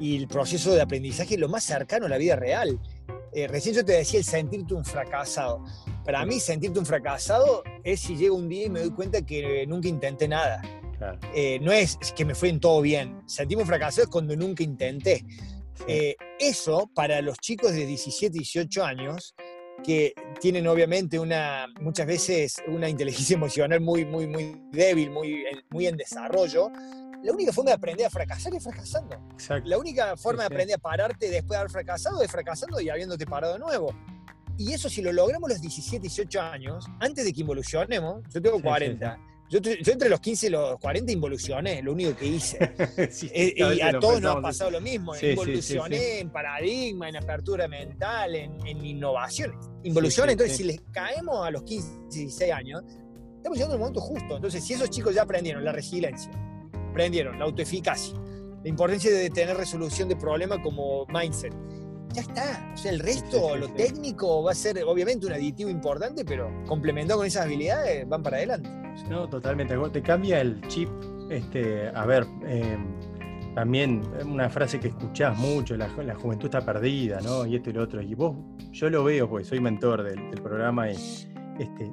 y 0.00 0.16
el 0.16 0.26
proceso 0.26 0.74
de 0.74 0.82
aprendizaje 0.82 1.38
lo 1.38 1.48
más 1.48 1.64
cercano 1.64 2.06
a 2.06 2.08
la 2.08 2.18
vida 2.18 2.34
real. 2.34 2.80
Eh, 3.32 3.46
recién 3.46 3.74
yo 3.74 3.84
te 3.84 3.92
decía 3.92 4.18
el 4.18 4.24
sentirte 4.24 4.74
un 4.74 4.84
fracasado. 4.84 5.64
Para 6.04 6.24
mí, 6.26 6.40
sentirte 6.40 6.78
un 6.78 6.86
fracasado 6.86 7.62
es 7.84 8.00
si 8.00 8.16
llego 8.16 8.36
un 8.36 8.48
día 8.48 8.66
y 8.66 8.70
me 8.70 8.80
doy 8.80 8.90
cuenta 8.90 9.22
que 9.22 9.66
nunca 9.66 9.88
intenté 9.88 10.28
nada. 10.28 10.62
Eh, 11.34 11.58
no 11.60 11.72
es 11.72 11.98
que 12.14 12.24
me 12.24 12.34
fue 12.34 12.48
en 12.48 12.60
todo 12.60 12.80
bien. 12.80 13.22
Sentirme 13.26 13.64
fracasado 13.64 14.04
es 14.04 14.08
cuando 14.08 14.36
nunca 14.36 14.62
intenté. 14.62 15.24
Eh, 15.86 16.16
eso 16.38 16.88
para 16.94 17.20
los 17.22 17.38
chicos 17.38 17.72
de 17.72 17.86
17, 17.86 18.38
18 18.38 18.84
años, 18.84 19.34
que 19.82 20.14
tienen 20.40 20.66
obviamente 20.68 21.18
una, 21.18 21.66
muchas 21.80 22.06
veces 22.06 22.56
una 22.68 22.88
inteligencia 22.88 23.34
emocional 23.36 23.80
muy, 23.80 24.04
muy, 24.04 24.26
muy 24.26 24.60
débil, 24.70 25.10
muy, 25.10 25.44
muy 25.70 25.86
en 25.86 25.96
desarrollo, 25.96 26.70
la 27.22 27.32
única 27.32 27.52
forma 27.52 27.70
de 27.70 27.74
aprender 27.74 28.06
a 28.06 28.10
fracasar 28.10 28.52
es 28.54 28.64
fracasando. 28.64 29.16
La 29.64 29.78
única 29.78 30.16
forma 30.16 30.42
de 30.42 30.46
aprender 30.46 30.76
a 30.76 30.78
pararte 30.78 31.30
después 31.30 31.50
de 31.50 31.56
haber 31.58 31.70
fracasado 31.70 32.20
es 32.20 32.30
fracasando 32.30 32.80
y 32.80 32.90
habiéndote 32.90 33.26
parado 33.26 33.54
de 33.54 33.60
nuevo. 33.60 33.94
Y 34.62 34.72
eso 34.72 34.88
si 34.88 35.02
lo 35.02 35.12
logramos 35.12 35.50
los 35.50 35.60
17, 35.60 36.02
18 36.02 36.40
años, 36.40 36.86
antes 37.00 37.24
de 37.24 37.32
que 37.32 37.40
involucionemos, 37.40 38.22
yo 38.32 38.40
tengo 38.40 38.62
40, 38.62 39.18
yo, 39.50 39.58
entre 39.58 40.08
los 40.08 40.20
15 40.20 40.46
y 40.46 40.50
los 40.50 40.78
40 40.78 41.12
involucioné, 41.12 41.82
lo 41.82 41.92
único 41.92 42.14
que 42.16 42.26
hice. 42.26 42.58
Eh, 43.34 43.54
y 43.56 43.80
a 43.80 43.98
todos 43.98 44.20
nos 44.20 44.36
ha 44.36 44.40
pasado 44.40 44.70
lo 44.70 44.80
mismo. 44.80 45.14
involucioné 45.16 46.20
en 46.20 46.30
paradigma, 46.30 47.08
en 47.08 47.16
apertura 47.16 47.66
mental, 47.66 48.36
en, 48.36 48.64
en 48.66 48.84
innovación. 48.84 49.52
Involución, 49.82 50.30
entonces 50.30 50.56
si 50.56 50.64
les 50.64 50.80
caemos 50.92 51.44
a 51.44 51.50
los 51.50 51.64
15, 51.64 51.88
16 52.10 52.52
años, 52.52 52.82
estamos 53.36 53.58
llegando 53.58 53.74
al 53.74 53.80
momento 53.80 54.00
justo. 54.00 54.36
Entonces, 54.36 54.64
si 54.64 54.74
esos 54.74 54.88
chicos 54.90 55.14
ya 55.14 55.22
aprendieron 55.22 55.64
la 55.64 55.72
resiliencia, 55.72 56.30
aprendieron 56.90 57.38
la 57.38 57.46
autoeficacia, 57.46 58.14
la 58.62 58.68
importancia 58.68 59.10
de 59.10 59.28
tener 59.28 59.56
resolución 59.56 60.08
de 60.08 60.16
problemas 60.16 60.60
como 60.62 61.04
mindset, 61.06 61.52
ya 62.12 62.22
está. 62.22 62.72
O 62.74 62.76
sea, 62.76 62.92
el 62.92 63.00
resto, 63.00 63.56
lo 63.56 63.68
técnico, 63.68 64.42
va 64.42 64.52
a 64.52 64.54
ser 64.54 64.82
obviamente 64.84 65.26
un 65.26 65.32
aditivo 65.32 65.70
importante, 65.70 66.24
pero 66.24 66.50
complementado 66.66 67.18
con 67.18 67.26
esas 67.26 67.46
habilidades, 67.46 68.08
van 68.08 68.22
para 68.22 68.38
adelante. 68.38 68.68
No, 69.08 69.28
totalmente. 69.28 69.76
Te 69.92 70.02
cambia 70.02 70.40
el 70.40 70.60
chip. 70.68 70.88
Este, 71.30 71.88
a 71.88 72.04
ver, 72.04 72.26
em, 72.46 72.86
también 73.54 74.02
una 74.24 74.50
frase 74.50 74.78
que 74.78 74.88
escuchás 74.88 75.36
mucho, 75.38 75.76
la, 75.76 75.88
juventud 75.88 76.46
está 76.46 76.60
perdida, 76.60 77.20
¿no? 77.20 77.46
Y 77.46 77.56
esto 77.56 77.70
y 77.70 77.72
lo 77.72 77.82
otro. 77.82 78.02
Y 78.02 78.14
vos, 78.14 78.36
yo 78.70 78.90
lo 78.90 79.04
veo 79.04 79.28
porque 79.28 79.44
soy 79.44 79.60
mentor 79.60 80.02
del, 80.02 80.30
del 80.30 80.42
programa 80.42 80.90
y 80.90 80.96
este, 81.58 81.90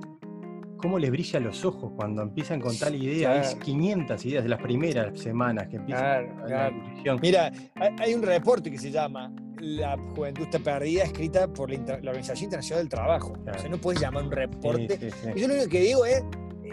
cómo 0.79 0.97
les 0.97 1.11
brilla 1.11 1.39
los 1.39 1.63
ojos 1.65 1.91
cuando 1.95 2.21
empiezan 2.21 2.59
con 2.59 2.77
tal 2.77 2.95
idea. 2.95 3.41
Hay 3.41 3.55
500 3.55 4.25
ideas 4.25 4.43
de 4.43 4.49
las 4.49 4.61
primeras 4.61 5.19
semanas 5.19 5.67
que 5.67 5.75
empiezan 5.75 6.27
claro, 6.45 6.71
la 7.05 7.15
Mira, 7.21 7.51
hay 7.99 8.13
un 8.13 8.23
reporte 8.23 8.71
que 8.71 8.77
se 8.77 8.89
llama 8.91 9.31
La 9.59 9.97
juventud 10.15 10.43
está 10.43 10.59
perdida, 10.59 11.03
escrita 11.03 11.47
por 11.47 11.69
la, 11.69 11.95
Organización 11.95 12.45
Internacional 12.45 12.83
del 12.83 12.89
Trabajo. 12.89 13.33
O 13.33 13.59
sea, 13.59 13.69
no 13.69 13.79
puedes 13.79 14.01
llamar 14.01 14.23
un 14.23 14.31
reporte. 14.31 15.11
yo 15.35 15.47
lo 15.47 15.53
único 15.53 15.69
que 15.69 15.81
digo 15.81 16.05
es, 16.05 16.23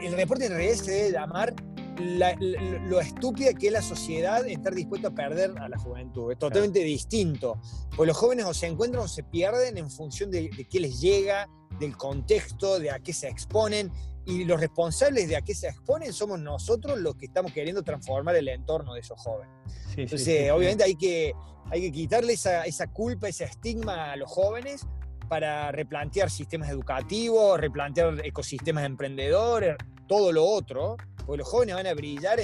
el 0.02 0.12
reporte 0.12 0.46
en 0.46 0.52
realidad 0.52 0.74
se 0.74 0.90
debe 0.90 1.12
llamar 1.12 1.54
lo 1.98 3.00
estúpida 3.00 3.54
que 3.54 3.68
es 3.68 3.72
la 3.72 3.80
sociedad 3.80 4.46
estar 4.46 4.74
dispuesto 4.74 5.08
a 5.08 5.14
perder 5.14 5.52
a 5.58 5.68
la 5.68 5.78
juventud. 5.78 6.30
Es 6.30 6.38
totalmente 6.38 6.80
distinto. 6.80 7.58
Pues 7.96 8.06
los 8.06 8.16
jóvenes 8.16 8.44
o 8.44 8.54
se 8.54 8.66
encuentran 8.66 9.04
o 9.04 9.08
se 9.08 9.22
pierden 9.22 9.78
en 9.78 9.90
función 9.90 10.30
de, 10.30 10.50
de 10.54 10.64
qué 10.66 10.80
les 10.80 11.00
llega, 11.00 11.48
del 11.80 11.96
contexto, 11.96 12.78
de 12.78 12.90
a 12.90 12.98
qué 13.00 13.12
se 13.12 13.28
exponen, 13.28 13.90
y 14.26 14.45
los 14.45 14.61
responsables 14.61 15.28
de 15.28 15.37
a 15.37 15.40
qué 15.40 15.54
se 15.54 15.68
exponen 15.68 16.12
somos 16.12 16.38
nosotros 16.40 16.99
los 16.99 17.14
que 17.14 17.26
estamos 17.26 17.52
queriendo 17.52 17.83
transformar 17.83 18.35
el 18.37 18.49
entorno 18.49 18.95
de 18.95 19.00
esos 19.00 19.18
jóvenes. 19.18 19.54
Entonces, 19.97 20.50
obviamente 20.50 20.85
hay 20.85 20.97
que, 20.97 21.33
hay 21.71 21.80
que 21.83 21.92
quitarle 21.92 22.33
esa, 22.33 22.64
esa 22.64 22.88
culpa, 22.88 23.28
ese 23.28 23.45
estigma 23.45 24.12
a 24.12 24.16
los 24.16 24.30
jóvenes 24.30 24.85
para 25.28 25.71
replantear 25.73 26.28
sistemas 26.28 26.68
educativos, 26.68 27.59
replantear 27.61 28.21
ecosistemas 28.25 28.85
emprendedores, 28.85 29.76
todo 30.09 30.33
lo 30.33 30.45
otro, 30.45 30.97
porque 31.25 31.38
los 31.38 31.49
jóvenes 31.49 31.76
van 31.76 31.87
a 31.87 31.95
brillar, 31.95 32.38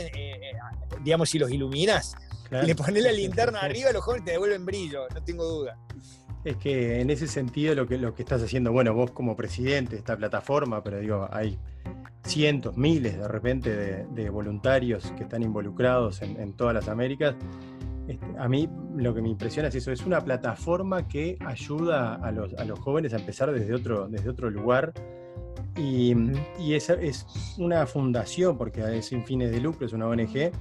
digamos, 1.02 1.30
si 1.30 1.38
los 1.38 1.50
iluminas. 1.50 2.14
Le 2.50 2.74
pones 2.74 3.02
la 3.02 3.12
linterna 3.12 3.60
arriba, 3.60 3.92
los 3.92 4.04
jóvenes 4.04 4.26
te 4.26 4.32
devuelven 4.32 4.66
brillo, 4.66 5.08
no 5.14 5.24
tengo 5.24 5.44
duda. 5.44 5.78
Es 6.44 6.56
que 6.56 7.00
en 7.00 7.10
ese 7.10 7.28
sentido 7.28 7.74
lo 7.74 7.86
que, 7.86 7.98
lo 7.98 8.14
que 8.14 8.22
estás 8.22 8.42
haciendo, 8.42 8.72
bueno, 8.72 8.94
vos 8.94 9.12
como 9.12 9.36
presidente 9.36 9.92
de 9.92 9.98
esta 9.98 10.16
plataforma, 10.16 10.82
pero 10.82 10.98
digo, 10.98 11.28
hay 11.30 11.56
cientos, 12.24 12.76
miles 12.76 13.18
de 13.18 13.28
repente 13.28 14.04
de, 14.04 14.30
voluntarios 14.30 15.12
que 15.16 15.24
están 15.24 15.42
involucrados 15.42 16.22
en, 16.22 16.52
todas 16.54 16.74
las 16.74 16.88
Américas. 16.88 17.36
Este, 18.08 18.26
a 18.38 18.48
mí 18.48 18.68
lo 18.96 19.14
que 19.14 19.22
me 19.22 19.28
impresiona 19.28 19.68
es 19.68 19.74
eso, 19.76 19.92
es 19.92 20.04
una 20.04 20.20
plataforma 20.20 21.06
que 21.06 21.38
ayuda 21.46 22.16
a 22.16 22.32
los, 22.32 22.52
a 22.54 22.64
los 22.64 22.78
jóvenes 22.80 23.14
a 23.14 23.18
empezar 23.18 23.52
desde 23.52 23.72
otro, 23.74 24.08
desde 24.08 24.28
otro 24.28 24.50
lugar 24.50 24.92
y, 25.76 26.14
y 26.58 26.74
es, 26.74 26.90
es, 26.90 27.26
una 27.58 27.86
fundación, 27.86 28.58
porque 28.58 28.98
es 28.98 29.06
sin 29.06 29.24
fines 29.24 29.50
de 29.50 29.60
lucro, 29.60 29.86
es 29.86 29.92
una 29.92 30.06
ONG, 30.06 30.52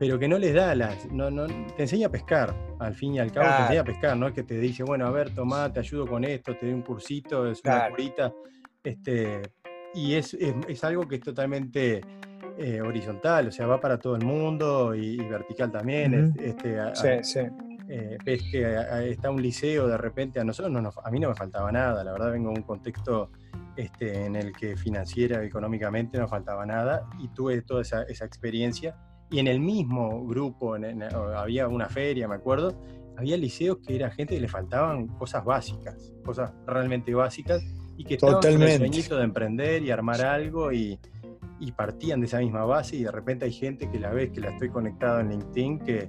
pero 0.00 0.18
que 0.18 0.26
no 0.26 0.38
les 0.38 0.54
da 0.54 0.74
las. 0.74 1.12
No, 1.12 1.30
no, 1.30 1.46
te 1.46 1.82
enseña 1.82 2.06
a 2.06 2.10
pescar, 2.10 2.56
al 2.78 2.94
fin 2.94 3.16
y 3.16 3.18
al 3.18 3.30
cabo 3.30 3.54
te 3.54 3.62
enseña 3.64 3.80
a 3.82 3.84
pescar, 3.84 4.16
¿no? 4.16 4.28
Es 4.28 4.32
que 4.32 4.44
te 4.44 4.58
dice, 4.58 4.82
bueno, 4.82 5.06
a 5.06 5.10
ver, 5.10 5.34
toma, 5.34 5.70
te 5.70 5.80
ayudo 5.80 6.06
con 6.06 6.24
esto, 6.24 6.56
te 6.56 6.64
doy 6.64 6.74
un 6.74 6.80
cursito, 6.80 7.46
es 7.46 7.60
una 7.62 7.90
curita. 7.90 8.32
Este, 8.82 9.42
y 9.92 10.14
es, 10.14 10.32
es, 10.32 10.84
algo 10.84 11.06
que 11.06 11.16
es 11.16 11.20
totalmente 11.20 12.00
eh, 12.56 12.80
horizontal, 12.80 13.48
o 13.48 13.52
sea, 13.52 13.66
va 13.66 13.78
para 13.78 13.98
todo 13.98 14.16
el 14.16 14.24
mundo 14.24 14.94
y, 14.94 15.18
vertical 15.18 15.70
también. 15.70 16.32
este, 16.40 16.78
sí, 16.94 17.08
sí. 17.22 17.40
Eh, 17.90 18.16
ves 18.24 18.42
que 18.50 19.10
está 19.10 19.30
un 19.30 19.42
liceo 19.42 19.86
de 19.86 19.98
repente, 19.98 20.40
a 20.40 20.44
nosotros 20.44 20.72
no 20.72 20.90
a 21.04 21.10
mí 21.10 21.20
no 21.20 21.28
me 21.28 21.34
faltaba 21.34 21.70
nada, 21.70 22.02
la 22.04 22.12
verdad 22.12 22.30
vengo 22.30 22.52
de 22.52 22.60
un 22.60 22.64
contexto 22.64 23.32
este, 23.76 24.24
en 24.24 24.36
el 24.36 24.52
que 24.52 24.78
financiera, 24.78 25.44
económicamente 25.44 26.16
no 26.16 26.26
faltaba 26.26 26.64
nada 26.64 27.06
y 27.18 27.28
tuve 27.28 27.60
toda 27.60 27.82
esa, 27.82 28.04
esa 28.04 28.24
experiencia 28.24 28.96
y 29.30 29.38
en 29.38 29.46
el 29.46 29.60
mismo 29.60 30.26
grupo, 30.26 30.76
había 31.36 31.68
una 31.68 31.88
feria, 31.88 32.26
me 32.26 32.34
acuerdo, 32.34 32.82
había 33.16 33.36
liceos 33.36 33.78
que 33.78 33.94
era 33.94 34.10
gente 34.10 34.34
que 34.34 34.40
le 34.40 34.48
faltaban 34.48 35.06
cosas 35.06 35.44
básicas, 35.44 36.12
cosas 36.24 36.52
realmente 36.66 37.14
básicas, 37.14 37.62
y 37.96 38.04
que 38.04 38.14
estaban 38.14 38.40
con 38.40 38.62
el 38.62 38.78
sueñito 38.78 39.16
de 39.16 39.24
emprender 39.24 39.82
y 39.82 39.90
armar 39.90 40.22
algo 40.22 40.72
y, 40.72 40.98
y, 41.60 41.72
partían 41.72 42.20
de 42.20 42.26
esa 42.26 42.38
misma 42.38 42.64
base 42.64 42.96
y 42.96 43.02
de 43.04 43.12
repente 43.12 43.44
hay 43.44 43.52
gente 43.52 43.90
que 43.90 43.98
la 43.98 44.10
ves 44.10 44.30
que 44.30 44.40
la 44.40 44.50
estoy 44.50 44.70
conectado 44.70 45.20
en 45.20 45.28
LinkedIn 45.28 45.78
que 45.80 46.08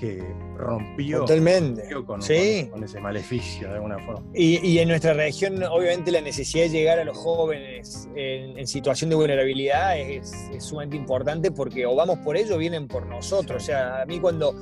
que 0.00 0.34
rompió, 0.56 1.20
Totalmente. 1.20 1.82
con, 2.06 2.20
ese 2.20 3.00
maleficio 3.02 3.68
de 3.68 3.74
alguna 3.74 3.98
forma. 3.98 4.24
Y, 4.34 4.78
en 4.78 4.88
nuestra 4.88 5.12
región, 5.12 5.62
obviamente, 5.62 6.10
la 6.10 6.22
necesidad 6.22 6.64
de 6.64 6.70
llegar 6.70 6.98
a 6.98 7.04
los 7.04 7.18
jóvenes 7.18 8.08
en, 8.14 8.66
situación 8.66 9.10
de 9.10 9.16
vulnerabilidad 9.16 9.98
es, 9.98 10.32
sumamente 10.58 10.96
importante 10.96 11.50
porque 11.50 11.84
o 11.84 11.94
vamos 11.94 12.18
por 12.20 12.36
ellos 12.36 12.52
o 12.52 12.58
vienen 12.58 12.88
por 12.88 13.06
nosotros. 13.06 13.62
O 13.62 13.66
sea, 13.66 14.02
a 14.02 14.06
mí 14.06 14.18
cuando, 14.20 14.54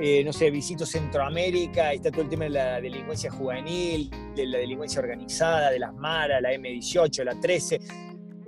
eh, 0.00 0.22
no 0.24 0.32
sé, 0.32 0.50
visito 0.50 0.86
Centroamérica, 0.86 1.92
está 1.92 2.12
todo 2.12 2.22
el 2.22 2.28
tema 2.28 2.44
de 2.44 2.50
la 2.50 2.80
delincuencia 2.80 3.30
juvenil, 3.30 4.10
de 4.36 4.46
la 4.46 4.58
delincuencia 4.58 5.00
organizada, 5.00 5.70
de 5.70 5.80
las 5.80 5.94
MARA, 5.94 6.40
la 6.40 6.52
M18, 6.52 7.24
la 7.24 7.40
13. 7.40 7.80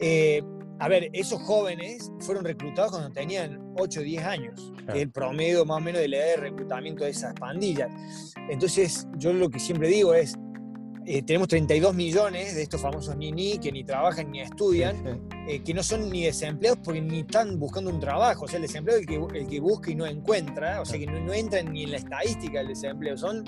Eh, 0.01 0.43
a 0.81 0.89
ver, 0.89 1.11
esos 1.13 1.41
jóvenes 1.43 2.13
fueron 2.21 2.45
reclutados 2.45 2.93
cuando 2.93 3.11
tenían 3.11 3.61
8 3.77 4.01
o 4.01 4.03
10 4.03 4.25
años, 4.25 4.73
que 4.87 4.99
es 4.99 5.03
el 5.03 5.11
promedio 5.11 5.65
más 5.65 5.79
o 5.79 5.81
menos 5.81 6.01
de 6.01 6.09
la 6.09 6.19
edad 6.19 6.27
de 6.27 6.37
reclutamiento 6.37 7.05
de 7.05 7.11
esas 7.11 7.35
pandillas. 7.35 7.91
Entonces, 8.49 9.09
yo 9.17 9.33
lo 9.33 9.51
que 9.51 9.59
siempre 9.59 9.89
digo 9.89 10.15
es, 10.15 10.37
eh, 11.05 11.23
tenemos 11.23 11.49
32 11.49 11.95
millones 11.95 12.55
de 12.55 12.63
estos 12.63 12.81
famosos 12.81 13.17
ni 13.17 13.59
que 13.59 13.73
ni 13.73 13.83
trabajan 13.83 14.31
ni 14.31 14.41
estudian, 14.41 15.27
eh, 15.49 15.63
que 15.65 15.73
no 15.73 15.83
son 15.83 16.11
ni 16.11 16.25
desempleados 16.25 16.81
porque 16.85 17.01
ni 17.01 17.21
están 17.21 17.59
buscando 17.59 17.91
un 17.91 17.99
trabajo. 17.99 18.45
O 18.45 18.49
sea, 18.49 18.57
el 18.59 18.63
desempleado 18.63 19.01
es 19.01 19.09
el 19.09 19.29
que, 19.29 19.39
el 19.39 19.49
que 19.49 19.59
busca 19.59 19.91
y 19.91 19.95
no 19.95 20.07
encuentra, 20.07 20.81
o 20.81 20.85
sea, 20.85 20.99
que 20.99 21.07
no, 21.07 21.19
no 21.19 21.33
entran 21.33 21.73
ni 21.73 21.85
en 21.85 21.93
la 21.93 21.97
estadística 21.97 22.59
del 22.59 22.69
desempleo. 22.69 23.17
Son 23.17 23.43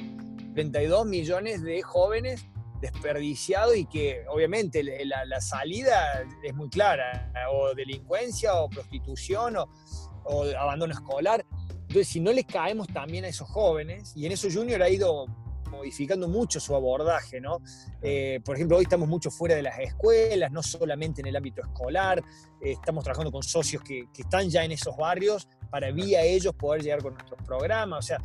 32 0.54 1.06
millones 1.06 1.62
de 1.62 1.82
jóvenes 1.82 2.46
desperdiciados 2.80 3.76
y 3.76 3.87
que 3.87 4.25
obviamente 4.28 4.82
la, 5.04 5.40
salida 5.40 6.25
es 6.42 6.54
muy 6.54 6.68
clara, 6.68 7.32
o 7.52 7.75
delincuencia, 7.75 8.54
o 8.54 8.68
prostitución, 8.68 9.56
o, 9.56 10.44
abandono 10.58 10.94
escolar. 10.94 11.44
Entonces, 11.72 12.08
si 12.08 12.20
no 12.20 12.32
les 12.32 12.46
caemos 12.46 12.87
también 12.88 13.25
a 13.25 13.28
esos 13.28 13.49
jóvenes, 13.49 14.12
y 14.16 14.26
en 14.26 14.32
eso 14.32 14.49
Junior 14.50 14.82
ha 14.82 14.88
ido 14.88 15.26
modificando 15.70 16.28
mucho 16.28 16.60
su 16.60 16.75
abordaje, 16.75 17.40
¿no? 17.40 17.60
Eh, 18.02 18.40
por 18.44 18.56
ejemplo, 18.56 18.76
hoy 18.76 18.82
estamos 18.82 19.08
mucho 19.08 19.30
fuera 19.30 19.54
de 19.54 19.62
las 19.62 19.78
escuelas, 19.78 20.50
no 20.50 20.62
solamente 20.62 21.20
en 21.20 21.28
el 21.28 21.37
ámbito 21.37 21.62
escolar, 21.62 22.18
eh, 22.60 22.72
estamos 22.72 23.04
trabajando 23.04 23.32
con 23.32 23.42
socios 23.42 23.82
que, 23.82 24.08
están 24.18 24.50
ya 24.50 24.64
en 24.64 24.72
esos 24.72 24.96
barrios 24.96 25.49
para 25.70 25.90
vía 25.90 26.22
ellos 26.22 26.54
poder 26.54 26.82
llegar 26.82 27.02
con 27.02 27.14
nuestros 27.14 27.40
programas, 27.42 27.99
o 27.99 28.02
sea, 28.02 28.20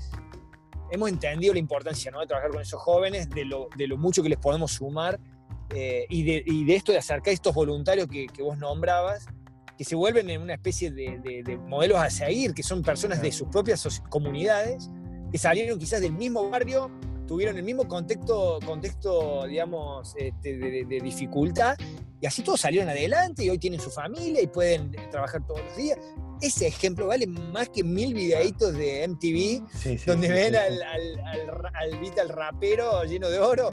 hemos 0.91 1.09
entendido 1.09 1.53
la 1.53 1.59
importancia 1.59 2.11
¿no? 2.11 2.19
de 2.19 2.27
trabajar 2.27 2.51
con 2.51 2.61
esos 2.61 2.81
jóvenes, 2.81 3.29
de 3.29 3.45
lo, 3.45 3.69
de 3.75 3.87
lo 3.87 3.97
mucho 3.97 4.23
que 4.23 4.29
les 4.29 4.37
podemos 4.37 4.71
sumar 4.71 5.19
eh, 5.73 6.05
y, 6.09 6.23
de, 6.23 6.43
y, 6.45 6.63
de, 6.65 6.75
esto 6.75 6.91
de 6.91 6.99
acercar 6.99 7.29
a 7.29 7.33
estos 7.33 7.53
voluntarios 7.53 8.07
que, 8.07 8.27
que, 8.27 8.43
vos 8.43 8.57
nombrabas, 8.57 9.27
que 9.77 9.83
se 9.83 9.95
vuelven 9.95 10.29
en 10.29 10.41
una 10.41 10.53
especie 10.53 10.91
de, 10.91 11.19
de, 11.19 11.57
modelos 11.57 11.97
a 11.97 12.09
seguir, 12.09 12.53
que 12.53 12.63
son 12.63 12.83
personas 12.83 13.21
de 13.21 13.31
sus 13.31 13.47
propias 13.47 14.01
comunidades, 14.09 14.89
que 15.31 15.37
salieron 15.37 15.79
quizás 15.79 16.01
del 16.01 16.13
mismo 16.13 16.49
barrio, 16.49 16.91
tuvieron 17.27 17.57
el 17.57 17.63
mismo 17.63 17.87
contexto, 17.87 18.59
contexto 18.65 19.45
digamos, 19.47 20.15
este, 20.17 20.57
de, 20.57 21.01
dificultad, 21.01 21.77
y 22.21 22.25
así 22.25 22.41
todos 22.41 22.61
salieron 22.61 22.89
adelante 22.89 23.43
y 23.43 23.49
hoy 23.49 23.57
tienen 23.57 23.79
su 23.79 23.89
familia 23.91 24.41
y 24.41 24.47
pueden 24.47 24.91
trabajar 25.11 25.45
todos 25.45 25.61
los 25.63 25.75
días. 25.75 25.99
Ese 26.41 26.67
ejemplo 26.67 27.07
vale 27.07 27.27
más 27.27 27.69
que 27.69 27.83
mil 27.83 28.13
videitos 28.13 28.73
de 28.73 29.07
MTV, 29.07 30.05
donde 30.05 30.27
ven 30.29 30.55
al, 30.55 30.81
al, 30.81 31.19
al, 31.19 32.19
al, 32.19 32.29
rapero 32.29 33.03
lleno 33.03 33.29
de 33.29 33.39
oro. 33.39 33.69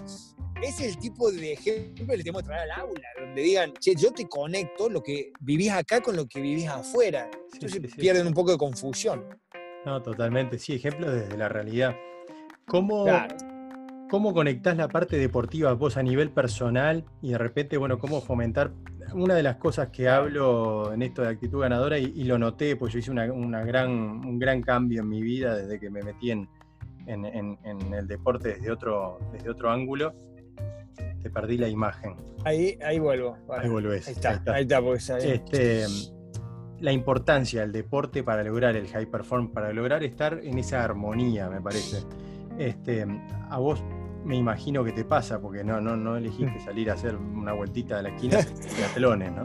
Ese 0.63 0.87
es 0.87 0.95
el 0.95 0.99
tipo 0.99 1.31
de 1.33 1.55
ejemplo 1.55 2.07
que 2.07 2.17
le 2.17 2.23
tenemos 2.23 2.43
que 2.43 2.47
traer 2.47 2.71
al 2.71 2.81
aula, 2.83 3.09
donde 3.19 3.43
digan, 3.43 3.73
che, 3.81 3.95
yo 3.97 4.13
te 4.13 4.29
conecto 4.29 4.89
lo 4.89 5.03
que 5.03 5.33
vivís 5.41 5.71
acá 5.73 6.01
con 6.01 6.15
lo 6.15 6.27
que 6.29 6.41
vivís 6.41 6.69
afuera. 6.69 7.29
Entonces 7.53 7.81
pierden 7.97 8.29
un 8.29 8.35
poco 8.35 8.53
de 8.53 8.59
confusión. 8.59 9.27
No, 9.85 10.01
totalmente. 10.01 10.59
Sí, 10.59 10.75
ejemplos 10.75 11.13
desde 11.13 11.37
la 11.37 11.49
realidad. 11.49 11.97
¿Cómo, 12.67 13.07
¿Cómo 14.13 14.35
conectás 14.35 14.77
la 14.77 14.89
parte 14.89 15.17
deportiva 15.17 15.73
vos 15.73 15.97
a 15.97 16.03
nivel 16.03 16.31
personal 16.31 17.05
y 17.23 17.31
de 17.31 17.39
repente, 17.39 17.79
bueno, 17.79 17.99
cómo 17.99 18.21
fomentar? 18.21 18.73
Una 19.15 19.35
de 19.35 19.43
las 19.43 19.57
cosas 19.57 19.89
que 19.89 20.09
hablo 20.09 20.93
en 20.93 21.03
esto 21.03 21.23
de 21.23 21.29
actitud 21.29 21.61
ganadora, 21.61 21.99
y, 21.99 22.25
lo 22.25 22.39
noté, 22.39 22.77
pues 22.77 22.93
yo 22.93 22.99
hice 22.99 23.11
una, 23.11 23.65
gran, 23.65 23.91
un 23.91 24.39
gran 24.39 24.63
cambio 24.63 25.01
en 25.01 25.09
mi 25.09 25.23
vida 25.23 25.57
desde 25.57 25.81
que 25.81 25.89
me 25.91 26.03
metí 26.03 26.31
en, 26.31 26.49
en, 27.07 27.95
el 27.95 28.07
deporte 28.07 28.51
desde 28.55 28.71
otro, 28.71 29.19
desde 29.33 29.49
otro 29.49 29.71
ángulo, 29.71 30.15
te 31.23 31.31
perdí 31.31 31.57
la 31.57 31.69
imagen. 31.69 32.15
Ahí, 32.45 32.79
ahí 32.85 32.99
vuelvo. 32.99 33.39
Ahí 33.49 33.69
vuelves. 33.69 34.09
Ahí 34.09 34.15
está, 34.15 34.43
ahí 34.47 34.63
está, 34.63 34.83
pues 34.83 35.09
este, 35.09 35.87
la 36.81 36.93
importancia 36.93 37.63
del 37.63 37.73
deporte 37.73 38.23
para 38.23 38.43
lograr 38.43 38.77
el 38.77 38.89
high 38.89 39.07
perform, 39.07 39.53
para 39.53 39.73
lograr 39.73 40.03
estar 40.03 40.41
en 40.43 40.59
esa 40.59 40.85
armonía, 40.85 41.49
me 41.49 41.61
parece. 41.61 41.99
Este, 42.59 43.07
a 43.51 43.59
vos 43.59 43.83
me 44.25 44.37
imagino 44.37 44.85
que 44.85 44.93
te 44.93 45.05
pasa, 45.05 45.41
porque 45.41 45.65
no, 45.65 45.81
no, 45.81 45.97
no 45.97 46.17
elegiste 46.17 46.61
salir 46.65 46.91
a 46.91 46.95
hacer 46.95 47.17
una 47.17 47.53
vueltita 47.53 47.97
de 47.97 48.03
la 48.05 48.09
esquina 48.11 48.39
de 48.39 48.85
atlones, 48.85 49.33
¿no? 49.33 49.45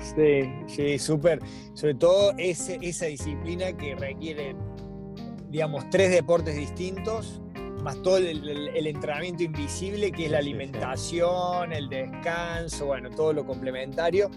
Sí, 0.00 0.50
sí, 0.66 0.98
súper. 0.98 1.40
Sobre 1.74 1.94
todo 1.94 2.32
ese, 2.38 2.78
esa 2.82 3.06
disciplina 3.06 3.72
que 3.72 3.94
requiere, 3.94 4.56
digamos, 5.50 5.88
tres 5.90 6.10
deportes 6.10 6.56
distintos, 6.56 7.40
más 7.82 8.00
todo 8.02 8.16
el, 8.18 8.86
entrenamiento 8.86 9.42
invisible, 9.42 10.10
que 10.10 10.26
es 10.26 10.30
la 10.30 10.38
alimentación, 10.38 11.72
el 11.72 11.88
descanso, 11.88 12.86
bueno, 12.86 13.10
todo 13.10 13.32
lo 13.32 13.46
complementario. 13.46 14.30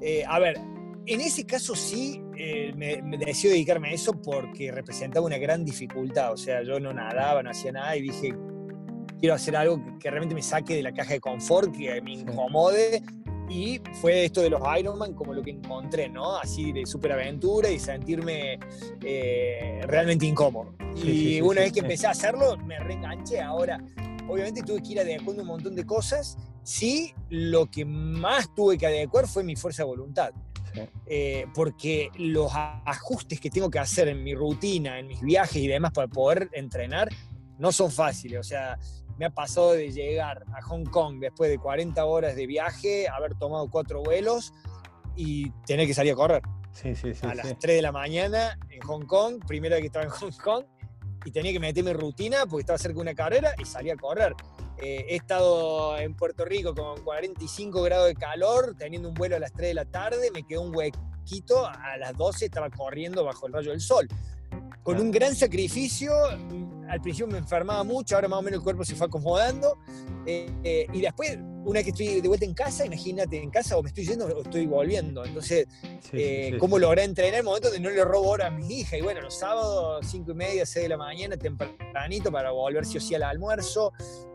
Eh, 0.00 0.24
a 0.26 0.38
ver, 0.38 0.58
en 1.06 1.20
ese 1.20 1.46
caso 1.46 1.74
sí 1.74 2.21
eh, 2.36 2.72
me, 2.76 3.02
me 3.02 3.16
decidí 3.18 3.52
dedicarme 3.52 3.90
a 3.90 3.92
eso 3.92 4.12
porque 4.12 4.70
representaba 4.72 5.26
una 5.26 5.38
gran 5.38 5.64
dificultad. 5.64 6.32
O 6.32 6.36
sea, 6.36 6.62
yo 6.62 6.80
no 6.80 6.92
nadaba, 6.92 7.42
no 7.42 7.50
hacía 7.50 7.72
nada 7.72 7.96
y 7.96 8.02
dije, 8.02 8.34
quiero 9.22 9.36
hacer 9.36 9.54
algo 9.54 9.80
que, 10.00 10.10
realmente 10.10 10.34
me 10.34 10.42
saque 10.42 10.74
de 10.74 10.82
la 10.82 10.92
caja 10.92 11.12
de 11.12 11.20
confort, 11.20 11.72
que 11.72 12.02
me 12.02 12.12
incomode. 12.12 13.00
Y 13.48 13.80
fue 14.00 14.24
esto 14.24 14.40
de 14.40 14.50
los 14.50 14.60
Ironman 14.78 15.14
como 15.14 15.32
lo 15.32 15.42
que 15.42 15.50
encontré, 15.50 16.08
¿no? 16.08 16.36
Así 16.36 16.72
de 16.72 16.84
superaventura 16.86 17.70
y 17.70 17.78
sentirme 17.78 18.58
eh, 19.00 19.80
realmente 19.84 20.26
incómodo. 20.26 20.74
y 20.96 21.40
una 21.40 21.60
vez 21.60 21.72
que 21.72 21.80
empecé 21.80 22.08
a 22.08 22.10
hacerlo, 22.10 22.56
me 22.56 22.80
reenganché. 22.80 23.40
Ahora, 23.40 23.80
obviamente 24.26 24.62
tuve 24.62 24.82
que 24.82 24.92
ir 24.92 25.00
adecuando 25.00 25.42
un 25.42 25.48
montón 25.48 25.76
de 25.76 25.86
cosas. 25.86 26.36
Sí, 26.64 27.14
lo 27.28 27.66
que 27.66 27.84
más 27.84 28.52
tuve 28.56 28.76
que 28.76 28.86
adecuar 28.86 29.28
fue 29.28 29.44
mi 29.44 29.54
fuerza 29.54 29.84
de 29.84 29.88
voluntad. 29.88 30.32
Eh, 31.06 31.46
porque 31.54 32.10
los 32.16 32.50
ajustes 32.54 33.40
que 33.40 33.50
tengo 33.50 33.70
que 33.70 33.78
hacer 33.78 34.08
en 34.08 34.22
mi 34.22 34.34
rutina, 34.34 34.98
en 34.98 35.06
mis 35.06 35.20
viajes 35.20 35.56
y 35.56 35.68
demás 35.68 35.92
para 35.92 36.08
poder 36.08 36.48
entrenar, 36.52 37.08
no 37.58 37.72
son 37.72 37.90
fáciles. 37.90 38.40
O 38.40 38.42
sea, 38.42 38.78
me 39.18 39.26
ha 39.26 39.30
pasado 39.30 39.72
de 39.72 39.90
llegar 39.92 40.44
a 40.54 40.62
Hong 40.62 40.84
Kong 40.84 41.18
después 41.20 41.50
de 41.50 41.58
40 41.58 42.04
horas 42.04 42.36
de 42.36 42.46
viaje, 42.46 43.08
haber 43.08 43.34
tomado 43.34 43.68
cuatro 43.70 44.02
vuelos 44.02 44.52
y 45.14 45.50
tener 45.66 45.86
que 45.86 45.94
salir 45.94 46.12
a 46.12 46.16
correr. 46.16 46.42
Sí, 46.72 46.94
sí, 46.94 47.12
sí, 47.14 47.26
a 47.26 47.34
las 47.34 47.58
3 47.58 47.76
de 47.76 47.82
la 47.82 47.92
mañana 47.92 48.58
en 48.70 48.80
Hong 48.80 49.04
Kong, 49.04 49.44
primera 49.46 49.76
vez 49.76 49.82
que 49.82 49.86
estaba 49.88 50.04
en 50.04 50.10
Hong 50.20 50.32
Kong, 50.42 50.64
y 51.24 51.30
tenía 51.30 51.52
que 51.52 51.60
meterme 51.60 51.92
rutina 51.92 52.46
porque 52.48 52.62
estaba 52.62 52.78
cerca 52.78 52.96
de 52.96 53.00
una 53.00 53.14
carrera 53.14 53.54
y 53.58 53.64
salí 53.64 53.90
a 53.90 53.96
correr. 53.96 54.34
Eh, 54.78 55.06
he 55.08 55.16
estado 55.16 55.96
en 55.98 56.14
Puerto 56.14 56.44
Rico 56.44 56.74
con 56.74 57.02
45 57.04 57.82
grados 57.82 58.08
de 58.08 58.14
calor, 58.14 58.74
teniendo 58.76 59.08
un 59.08 59.14
vuelo 59.14 59.36
a 59.36 59.38
las 59.38 59.52
3 59.52 59.68
de 59.68 59.74
la 59.74 59.84
tarde, 59.84 60.30
me 60.32 60.42
quedó 60.42 60.62
un 60.62 60.74
huequito, 60.74 61.66
a 61.66 61.96
las 61.98 62.16
12 62.16 62.46
estaba 62.46 62.70
corriendo 62.70 63.24
bajo 63.24 63.46
el 63.46 63.52
rayo 63.52 63.70
del 63.70 63.80
sol. 63.80 64.08
Con 64.82 64.98
un 64.98 65.12
gran 65.12 65.36
sacrificio, 65.36 66.12
al 66.88 67.00
principio 67.00 67.28
me 67.28 67.38
enfermaba 67.38 67.84
mucho, 67.84 68.16
ahora 68.16 68.26
más 68.26 68.40
o 68.40 68.42
menos 68.42 68.58
el 68.58 68.64
cuerpo 68.64 68.84
se 68.84 68.96
fue 68.96 69.06
acomodando. 69.06 69.78
Eh, 70.26 70.50
eh, 70.64 70.86
y 70.92 71.00
después, 71.00 71.38
una 71.64 71.78
vez 71.78 71.84
que 71.84 71.90
estoy 71.90 72.20
de 72.20 72.28
vuelta 72.28 72.44
en 72.44 72.54
casa, 72.54 72.84
imagínate, 72.84 73.40
en 73.40 73.50
casa 73.50 73.76
o 73.76 73.82
me 73.82 73.88
estoy 73.88 74.06
yendo 74.06 74.26
o 74.26 74.42
estoy 74.42 74.66
volviendo. 74.66 75.24
Entonces, 75.24 75.66
¿cómo 76.58 76.78
logré 76.78 77.04
entrenar 77.04 77.34
en 77.34 77.38
el 77.40 77.44
momento 77.44 77.70
de 77.70 77.78
no 77.78 77.90
le 77.90 78.04
robo 78.04 78.30
hora 78.30 78.48
a 78.48 78.50
mi 78.50 78.80
hija? 78.80 78.96
Y 78.96 79.02
bueno, 79.02 79.20
los 79.20 79.38
sábados, 79.38 80.06
5 80.10 80.32
y 80.32 80.34
media, 80.34 80.66
6 80.66 80.84
de 80.84 80.88
la 80.88 80.96
mañana, 80.96 81.36
tempranito, 81.36 82.32
para 82.32 82.50
volver 82.50 82.84
sí 82.84 82.98
o 82.98 83.00
sí 83.00 83.14
al 83.14 83.22
almuerzo. 83.22 83.92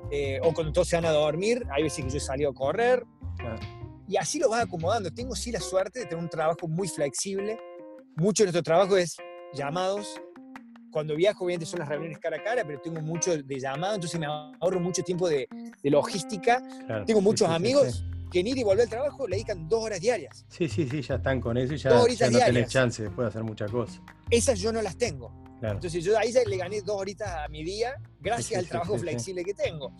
Eh, 0.09 0.39
o 0.41 0.53
cuando 0.53 0.71
todos 0.71 0.87
se 0.87 0.95
van 0.95 1.05
a 1.05 1.11
dormir, 1.11 1.65
hay 1.71 1.83
veces 1.83 2.05
que 2.05 2.11
yo 2.11 2.17
he 2.17 2.21
salido 2.21 2.51
a 2.51 2.53
correr. 2.53 3.05
Y 4.07 4.15
así 4.15 4.39
lo 4.39 4.49
vas 4.49 4.63
acomodando. 4.63 5.11
Tengo 5.13 5.35
sí 5.35 5.51
la 5.51 5.59
suerte 5.59 5.99
de 5.99 6.05
tener 6.05 6.23
un 6.23 6.29
trabajo 6.29 6.67
muy 6.67 6.87
flexible. 6.87 7.59
Mucho 8.15 8.43
de 8.43 8.47
nuestro 8.47 8.63
trabajo 8.63 8.95
es 8.95 9.17
llamados. 9.53 10.21
Cuando 10.91 11.15
viajo, 11.15 11.45
obviamente 11.45 11.65
son 11.65 11.79
las 11.79 11.89
reuniones 11.89 12.19
cara 12.19 12.37
a 12.37 12.43
cara, 12.43 12.63
pero 12.65 12.79
tengo 12.79 13.01
mucho 13.01 13.37
de 13.37 13.59
llamado, 13.59 13.95
entonces 13.95 14.19
me 14.19 14.25
ahorro 14.25 14.79
mucho 14.79 15.03
tiempo 15.03 15.27
de, 15.27 15.47
logística. 15.83 16.61
tengo 17.05 17.21
muchos 17.21 17.49
amigos 17.49 18.03
que 18.31 18.39
en 18.41 18.47
ir 18.47 18.57
y 18.57 18.63
volver 18.63 18.83
al 18.83 18.89
trabajo 18.89 19.27
le 19.27 19.37
dedican 19.37 19.67
dos 19.67 19.83
horas 19.83 20.01
diarias. 20.01 20.45
Sí, 20.49 20.67
sí, 20.67 20.87
sí, 20.89 21.01
ya 21.01 21.15
están 21.15 21.39
con 21.39 21.57
eso 21.57 21.73
y 21.73 21.77
ya, 21.77 21.89
ya 22.07 22.29
no 22.29 22.39
tenés 22.39 22.69
chance 22.69 23.03
después 23.03 23.25
de 23.25 23.29
hacer 23.29 23.43
muchas 23.43 23.71
cosas. 23.71 24.01
Esas 24.29 24.59
yo 24.59 24.71
no 24.71 24.81
las 24.81 24.97
tengo. 24.97 25.31
Entonces 25.61 26.03
yo 26.03 26.17
ahí 26.17 26.31
ya 26.31 26.43
le 26.43 26.57
gané 26.57 26.81
dos 26.81 26.97
horitas 26.97 27.29
a 27.29 27.47
mi 27.47 27.63
día 27.63 27.95
gracias 28.19 28.59
al 28.59 28.67
trabajo 28.67 28.97
flexible 28.97 29.43
que 29.43 29.53
tengo. 29.53 29.91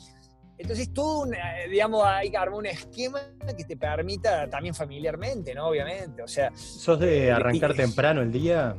Entonces 0.58 0.92
tú, 0.92 1.26
eh, 1.26 1.70
digamos, 1.70 2.04
hay 2.04 2.32
que 2.32 2.38
armar 2.38 2.60
un 2.60 2.66
esquema 2.66 3.22
que 3.56 3.64
te 3.64 3.78
permita 3.78 4.50
también 4.50 4.74
familiarmente, 4.74 5.54
¿no? 5.54 5.68
Obviamente, 5.68 6.24
o 6.24 6.28
sea... 6.28 6.52
¿Sos 6.56 7.00
de 7.00 7.32
arrancar 7.32 7.76
temprano 7.76 8.22
el 8.22 8.32
día? 8.32 8.76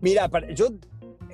Mira, 0.00 0.28
yo 0.54 0.70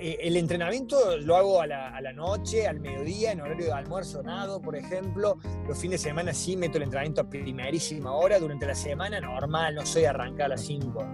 eh, 0.01 0.19
el 0.21 0.37
entrenamiento 0.37 1.17
lo 1.19 1.37
hago 1.37 1.61
a 1.61 1.67
la, 1.67 2.13
noche, 2.13 2.67
al 2.67 2.81
mediodía, 2.81 3.33
en 3.33 3.41
horario 3.41 3.67
de 3.67 3.73
almuerzo 3.73 4.23
nado, 4.23 4.61
por 4.61 4.77
ejemplo. 4.77 5.39
Los 5.67 5.79
fines 5.79 6.03
de 6.03 6.09
semana 6.09 6.33
sí 6.33 6.57
meto 6.57 6.79
el 6.79 6.85
entrenamiento 6.85 7.21
a 7.23 7.29
primerísima 7.29 8.13
hora. 8.13 8.39
Durante 8.39 8.67
la 8.67 8.75
semana 8.75 9.21
normal, 9.21 9.75
no 9.75 9.87
soy 9.87 10.05
arrancar 10.05 10.47
a 10.47 10.49
las 10.51 10.63
5 10.63 11.05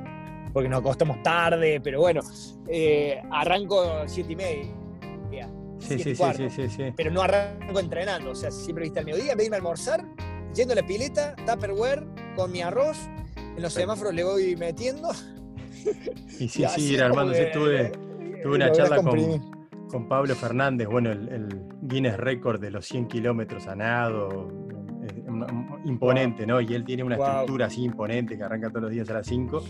porque 0.55 0.68
nos 0.68 0.81
acostamos 0.81 1.20
tarde, 1.23 1.81
pero 1.83 2.01
bueno, 2.01 2.20
eh, 2.68 3.20
arranco 3.33 4.05
siete 4.07 4.33
y 4.33 4.37
media. 4.37 5.51
Sí, 5.81 5.99
sí, 5.99 6.14
sí, 6.14 6.51
sí, 6.51 6.68
sí, 6.70 6.92
Pero 6.97 7.11
no 7.11 7.20
arranco 7.20 7.79
entrenando, 7.81 8.31
o 8.31 8.35
sea, 8.35 8.51
siempre 8.51 8.85
viste 8.85 9.01
al 9.01 9.05
mediodía, 9.05 9.35
me 9.35 9.44
a 9.44 9.57
almorzar, 9.57 10.03
yendo 10.55 10.73
a 10.73 10.77
la 10.77 10.87
pileta, 10.87 11.35
Tupperware, 11.44 12.07
con 12.37 12.53
mi 12.53 12.62
arroz, 12.62 12.97
en 13.37 13.61
los 13.61 13.73
semáforos 13.73 14.14
le 14.14 14.23
voy 14.23 14.57
metiendo. 14.57 15.11
Y 16.38 16.49
sí, 16.49 16.64
sí, 16.75 16.94
ir 16.94 17.03
armando. 17.03 17.35
tuve, 17.53 17.92
tuve 18.45 18.57
una 18.57 18.71
charla 18.71 19.03
con, 19.03 19.89
con 19.89 20.07
Pablo 20.07 20.35
Fernández, 20.35 20.87
bueno, 20.87 21.11
el, 21.11 21.63
Guinness 21.81 22.19
Record 22.19 22.61
de 22.61 22.71
los 22.71 22.85
100 22.85 23.09
kilómetros 23.09 23.67
a 23.67 23.75
nado, 23.75 24.53
imponente, 25.87 26.47
¿no? 26.47 26.61
Y 26.61 26.75
él 26.75 26.85
tiene 26.85 27.03
una 27.03 27.17
estructura 27.17 27.67
así 27.67 27.83
imponente 27.83 28.37
que 28.37 28.43
arranca 28.43 28.69
todos 28.69 28.83
los 28.83 28.91
días 28.91 29.09
a 29.11 29.15
las 29.15 29.27
5 29.27 29.65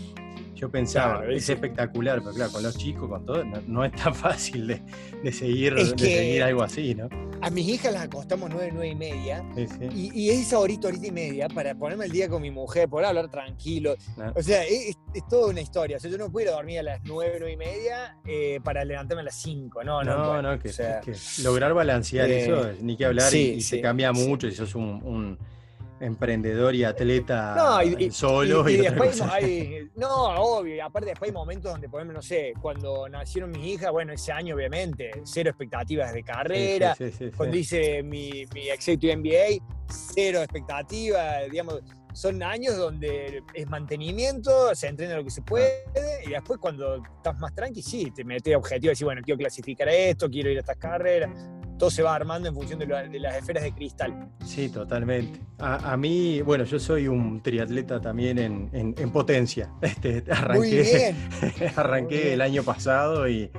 yo 0.55 0.71
pensaba, 0.71 1.25
es 1.25 1.49
espectacular, 1.49 2.19
pero 2.19 2.33
claro, 2.33 2.51
con 2.53 2.63
los 2.63 2.77
chicos, 2.77 3.09
con 3.09 3.25
todo, 3.25 3.43
no, 3.67 3.83
es 3.83 3.91
tan 3.91 4.15
fácil 4.15 4.67
de, 4.67 5.31
seguir, 5.31 5.75
de 5.75 5.85
seguir 5.97 6.43
algo 6.43 6.63
así, 6.63 6.95
¿no? 6.95 7.09
A 7.45 7.51
mis 7.51 7.67
hijas 7.67 7.93
las 7.93 8.05
acostamos 8.05 8.49
nueve, 8.51 8.71
nueve 8.73 8.87
y 8.87 8.95
media. 8.95 9.45
Y, 9.93 10.31
es 10.31 10.47
esa 10.47 10.57
horita, 10.57 10.87
horita 10.87 11.05
y 11.05 11.11
media 11.11 11.47
para 11.47 11.75
ponerme 11.75 12.05
el 12.05 12.11
día 12.11 12.27
con 12.27 12.41
mi 12.41 12.49
mujer, 12.49 12.89
poder 12.89 13.05
hablar 13.05 13.29
tranquilo. 13.29 13.95
O 14.33 14.41
sea, 14.41 14.63
es, 14.63 14.97
toda 15.29 15.51
una 15.51 15.61
historia. 15.61 15.97
O 15.97 15.99
sea, 15.99 16.09
yo 16.09 16.17
no 16.17 16.31
puedo 16.31 16.51
dormir 16.51 16.79
a 16.79 16.81
las 16.83 17.01
nueve, 17.03 17.35
nueve 17.37 17.53
y 17.53 17.57
media 17.57 18.17
eh, 18.25 18.59
para 18.63 18.83
levantarme 18.83 19.21
a 19.21 19.25
las 19.25 19.35
cinco. 19.35 19.83
No, 19.83 20.03
no. 20.03 20.41
No, 20.41 20.57
que, 20.57 20.71
lograr 21.43 21.75
balancear 21.75 22.31
eh, 22.31 22.45
eso, 22.45 22.71
ni 22.81 22.97
que 22.97 23.05
hablar, 23.05 23.31
y, 23.31 23.61
se 23.61 23.79
cambia 23.79 24.11
mucho 24.11 24.49
si 24.49 24.55
sos 24.55 24.73
un 24.73 25.37
emprendedor 25.99 26.75
y 26.75 26.83
atleta 26.83 27.81
solo. 28.11 28.67
Y, 28.69 28.77
después 28.77 29.21
hay, 29.21 29.89
no, 29.95 30.35
obvio, 30.35 30.83
aparte 30.83 31.09
después 31.09 31.29
hay 31.29 31.33
momentos 31.33 31.71
donde, 31.71 31.89
por 31.89 32.01
ejemplo, 32.01 32.17
no 32.17 32.21
sé, 32.21 32.53
cuando 32.61 33.07
nacieron 33.09 33.51
mis 33.51 33.65
hijas, 33.65 33.91
bueno, 33.91 34.13
ese 34.13 34.31
año 34.31 34.55
obviamente, 34.55 35.11
cero 35.23 35.49
expectativas 35.49 36.13
de 36.13 36.23
carrera. 36.23 36.95
cuando 37.37 37.57
hice 37.57 38.03
mi, 38.03 38.45
mi 38.53 38.69
Executive 38.69 39.15
MBA, 39.17 39.65
cero 39.89 40.39
expectativas, 40.39 41.49
digamos, 41.49 41.81
son 42.15 42.41
años 42.43 42.77
donde 42.77 43.43
es 43.53 43.69
mantenimiento, 43.69 44.73
se 44.73 44.87
entrena 44.87 45.17
lo 45.17 45.23
que 45.23 45.29
se 45.29 45.41
puede, 45.41 45.83
y 46.25 46.29
después 46.29 46.59
cuando 46.59 47.03
estás 47.17 47.37
más 47.39 47.53
tranqui, 47.53 47.81
sí, 47.81 48.09
te 48.15 48.23
metes 48.23 48.55
objetivo 48.55 48.91
y 48.91 48.93
decir, 48.93 49.05
bueno, 49.05 49.21
quiero 49.21 49.37
clasificar 49.37 49.89
esto, 49.89 50.29
quiero 50.29 50.49
ir 50.49 50.57
a 50.57 50.59
estas 50.61 50.77
carreras, 50.77 51.29
todo 51.77 51.89
se 51.89 52.03
va 52.03 52.15
armando 52.15 52.47
en 52.47 52.55
función 52.55 52.79
de, 52.79 52.87
las 53.19 53.35
esferas 53.35 53.63
de 53.63 53.73
cristal. 53.73 54.29
Sí, 54.45 54.69
totalmente. 54.69 55.39
A, 55.59 55.95
mí, 55.97 56.41
bueno, 56.41 56.63
yo 56.63 56.79
soy 56.79 57.07
un 57.07 57.41
triatleta 57.41 57.99
también 57.99 58.37
en, 58.39 59.11
potencia. 59.11 59.71
Este, 59.81 60.23
arranqué, 60.31 61.15
arranqué 61.75 62.33
el 62.33 62.41
año 62.41 62.63
pasado 62.63 63.27
y, 63.29 63.49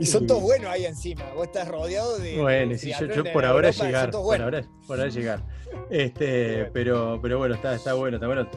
y 0.00 0.06
son 0.06 0.26
todos 0.26 0.40
buenos 0.40 0.70
ahí 0.70 0.86
encima. 0.86 1.24
Vos 1.34 1.46
estás 1.46 1.68
rodeado 1.68 2.18
de. 2.18 2.40
Bueno, 2.40 2.74
sí, 2.78 2.90
yo, 2.98 3.22
por 3.34 3.44
ahora 3.44 3.70
llegar. 3.70 4.10
Por 4.10 4.40
ahora, 4.40 4.62
por 4.86 4.98
ahora 4.98 5.10
llegar. 5.10 5.44
Este, 5.88 6.64
pero, 6.72 7.20
pero 7.22 7.38
bueno, 7.38 7.54
está, 7.54 7.74
está 7.74 7.94
bueno. 7.94 8.16
Está 8.16 8.26
bueno. 8.26 8.48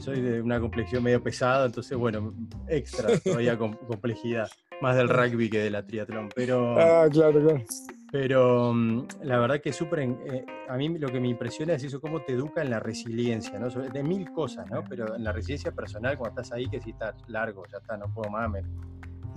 Soy 0.00 0.20
de 0.20 0.42
una 0.42 0.58
complexión 0.60 1.02
medio 1.02 1.22
pesada, 1.22 1.66
entonces, 1.66 1.96
bueno, 1.96 2.34
extra 2.68 3.18
todavía 3.18 3.56
complejidad. 3.56 4.50
Más 4.80 4.96
del 4.96 5.08
rugby 5.08 5.48
que 5.48 5.58
de 5.58 5.70
la 5.70 5.86
triatlón. 5.86 6.30
Pero. 6.34 6.78
Ah, 6.78 7.08
claro, 7.10 7.40
claro. 7.40 7.64
Pero 8.12 8.74
mm, 8.74 9.06
la 9.22 9.38
verdad 9.38 9.60
que 9.60 9.72
súper. 9.72 10.00
Eh, 10.00 10.44
a 10.68 10.76
mí 10.76 10.90
lo 10.98 11.08
que 11.08 11.18
me 11.18 11.28
impresiona 11.28 11.72
es 11.72 11.82
eso, 11.82 11.98
cómo 11.98 12.20
te 12.20 12.34
educa 12.34 12.60
en 12.60 12.68
la 12.68 12.78
resiliencia, 12.78 13.58
¿no? 13.58 13.70
De 13.70 14.02
mil 14.02 14.30
cosas, 14.32 14.70
¿no? 14.70 14.84
Pero 14.84 15.16
en 15.16 15.24
la 15.24 15.32
resiliencia 15.32 15.72
personal, 15.72 16.18
cuando 16.18 16.42
estás 16.42 16.54
ahí, 16.54 16.68
que 16.68 16.78
si 16.80 16.90
estás 16.90 17.14
largo, 17.28 17.64
ya 17.72 17.78
está, 17.78 17.96
no 17.96 18.12
puedo 18.12 18.30
más, 18.30 18.50
me, 18.50 18.62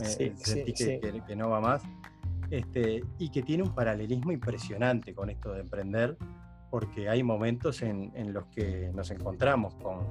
sentí 0.05 0.73
que, 0.73 1.35
no 1.37 1.49
va 1.49 1.61
más. 1.61 1.83
Este, 2.51 3.01
y 3.17 3.29
que 3.29 3.43
tiene 3.43 3.63
un 3.63 3.73
paralelismo 3.73 4.33
impresionante 4.33 5.15
con 5.15 5.29
esto 5.29 5.53
de 5.53 5.61
emprender, 5.61 6.17
porque 6.69 7.07
hay 7.07 7.23
momentos 7.23 7.81
en, 7.81 8.11
los 8.33 8.45
que 8.47 8.91
nos 8.93 9.09
encontramos 9.09 9.73
con, 9.75 10.05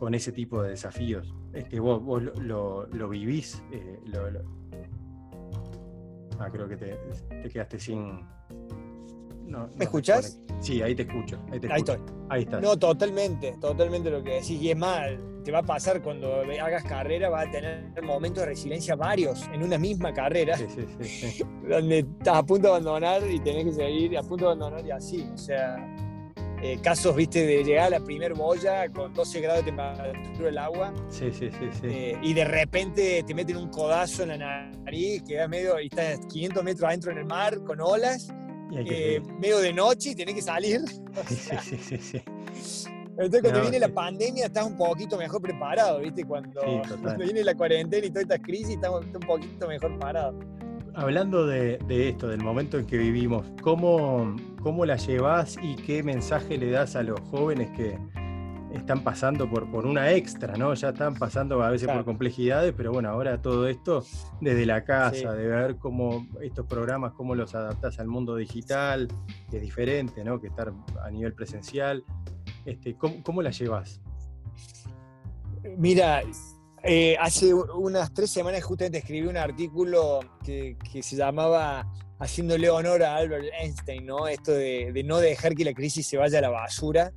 con, 0.00 0.14
ese 0.14 0.32
tipo 0.32 0.62
de 0.62 0.70
desafíos. 0.70 1.34
Este, 1.52 1.78
vos, 1.78 2.02
vos 2.02 2.22
lo, 2.22 2.86
lo, 2.86 3.08
vivís, 3.10 3.62
eh, 3.70 4.00
lo, 4.06 4.30
Ah, 6.38 6.48
creo 6.50 6.68
que 6.68 6.76
te, 6.76 6.98
quedaste 7.50 7.78
sin. 7.78 8.20
¿Me 9.76 9.84
escuchás? 9.84 10.40
Sí, 10.60 10.80
ahí 10.80 10.94
te 10.94 11.02
escucho. 11.02 11.38
Ahí, 11.50 11.60
estoy. 11.62 11.98
Ahí 12.30 12.42
estás. 12.42 12.62
No, 12.62 12.78
totalmente, 12.78 13.56
totalmente 13.60 14.10
lo 14.10 14.22
que 14.22 14.34
decís. 14.34 14.62
Y 14.62 14.70
es 14.70 14.76
más, 14.76 15.10
te 15.44 15.52
va 15.52 15.58
a 15.58 15.62
pasar 15.62 16.00
cuando 16.02 16.42
hagas 16.42 16.84
carrera, 16.84 17.28
vas 17.28 17.48
a 17.48 17.50
tener 17.50 18.02
momentos 18.02 18.42
de 18.42 18.46
resiliencia 18.46 18.96
varios 18.96 19.46
en 19.52 19.62
una 19.62 19.76
misma 19.76 20.12
carrera. 20.14 20.56
Sí, 20.56 20.66
sí, 20.68 21.04
sí, 21.04 21.44
donde 21.68 21.98
estás 21.98 22.36
a 22.36 22.42
punto 22.42 22.68
de 22.68 22.74
abandonar 22.76 23.22
y 23.30 23.40
tenés 23.40 23.64
que 23.64 23.72
seguir 23.72 24.16
a 24.16 24.22
punto 24.22 24.46
de 24.46 24.52
abandonar 24.52 24.86
y 24.86 24.90
así. 24.90 25.28
O 25.34 25.38
sea, 25.38 25.76
eh, 26.62 26.78
casos, 26.80 27.16
viste, 27.16 27.44
de 27.44 27.64
llegar 27.64 27.86
a 27.86 27.90
la 27.98 28.00
primer 28.00 28.34
boya 28.34 28.88
con 28.92 29.12
12 29.12 29.40
grados 29.40 29.64
de 29.64 29.72
temperatura 29.72 30.46
del 30.46 30.58
agua. 30.58 30.94
Sí, 31.08 31.32
sí, 31.32 31.50
sí. 31.50 31.68
sí. 31.72 31.86
Eh, 31.88 32.18
y 32.22 32.32
de 32.34 32.44
repente 32.44 33.24
te 33.26 33.34
meten 33.34 33.56
un 33.56 33.68
codazo 33.68 34.22
en 34.22 34.28
la 34.28 34.70
nariz, 34.70 35.24
que 35.26 35.46
medio, 35.48 35.80
y 35.80 35.86
estás 35.86 36.20
500 36.26 36.62
metros 36.62 36.88
adentro 36.88 37.10
en 37.10 37.18
el 37.18 37.24
mar 37.24 37.64
con 37.64 37.80
olas, 37.80 38.28
eh, 38.76 39.20
medio 39.40 39.58
de 39.58 39.72
noche 39.72 40.10
y 40.10 40.14
tenés 40.14 40.36
que 40.36 40.42
salir. 40.42 40.80
sí, 41.26 41.56
sí, 41.60 41.76
sí, 41.78 41.98
sí. 41.98 42.22
Entonces, 43.10 43.42
cuando 43.42 43.60
viene 43.62 43.80
la 43.80 43.92
pandemia, 43.92 44.46
estás 44.46 44.64
un 44.64 44.76
poquito 44.76 45.18
mejor 45.18 45.42
preparado, 45.42 45.98
¿viste? 45.98 46.24
Cuando, 46.24 46.60
cuando 46.62 47.16
viene 47.24 47.42
la 47.42 47.56
cuarentena 47.56 48.06
y 48.06 48.10
toda 48.10 48.22
esta 48.22 48.38
crisis, 48.38 48.76
estás 48.76 48.90
un 48.92 49.20
poquito 49.26 49.66
mejor 49.66 49.98
parado 49.98 50.38
hablando 50.94 51.46
de, 51.46 51.78
esto, 51.88 52.28
del 52.28 52.40
momento 52.40 52.78
en 52.78 52.86
que 52.86 52.98
vivimos, 52.98 53.46
¿cómo, 53.62 54.36
¿cómo 54.60 54.84
la 54.84 54.96
llevas 54.96 55.56
y 55.62 55.76
qué 55.76 56.02
mensaje 56.02 56.58
le 56.58 56.70
das 56.70 56.96
a 56.96 57.02
los 57.02 57.20
jóvenes 57.30 57.70
que 57.76 57.98
están 58.72 59.04
pasando 59.04 59.48
por, 59.48 59.70
por 59.70 59.86
una 59.86 60.10
extra, 60.12 60.56
¿no? 60.56 60.72
Ya 60.74 60.90
están 60.90 61.14
pasando 61.14 61.62
a 61.62 61.70
veces 61.70 61.88
por 61.88 62.04
complejidades, 62.04 62.72
pero 62.76 62.92
bueno, 62.92 63.10
ahora 63.10 63.40
todo 63.40 63.68
esto 63.68 64.04
desde 64.40 64.64
la 64.66 64.84
casa, 64.84 65.34
de 65.34 65.46
ver 65.46 65.76
cómo 65.76 66.26
estos 66.40 66.66
programas, 66.66 67.12
cómo 67.12 67.34
los 67.34 67.54
adaptas 67.54 67.98
al 67.98 68.08
mundo 68.08 68.36
digital, 68.36 69.08
que 69.50 69.58
es 69.58 69.62
diferente, 69.62 70.24
¿no? 70.24 70.40
Que 70.40 70.48
estar 70.48 70.72
a 71.04 71.10
nivel 71.10 71.34
presencial. 71.34 72.04
Este, 72.64 72.94
¿cómo, 72.94 73.22
¿Cómo 73.22 73.42
la 73.42 73.50
llevas? 73.50 74.00
Mira, 75.76 76.22
eh, 76.84 77.16
hace 77.20 77.54
unas 77.54 78.12
tres 78.12 78.30
semanas 78.30 78.64
justamente 78.64 78.98
escribí 78.98 79.28
un 79.28 79.36
artículo 79.36 80.20
que, 80.44 80.76
se 81.00 81.16
llamaba 81.16 81.86
Haciéndole 82.18 82.70
honor 82.70 83.02
a 83.02 83.16
Albert 83.16 83.46
Einstein, 83.58 84.06
¿no? 84.06 84.26
Esto 84.26 84.52
de, 84.52 85.02
no 85.04 85.18
dejar 85.18 85.54
que 85.54 85.64
la 85.64 85.74
crisis 85.74 86.06
se 86.06 86.16
vaya 86.16 86.38
a 86.38 86.42
la 86.42 86.50
basura, 86.50 87.12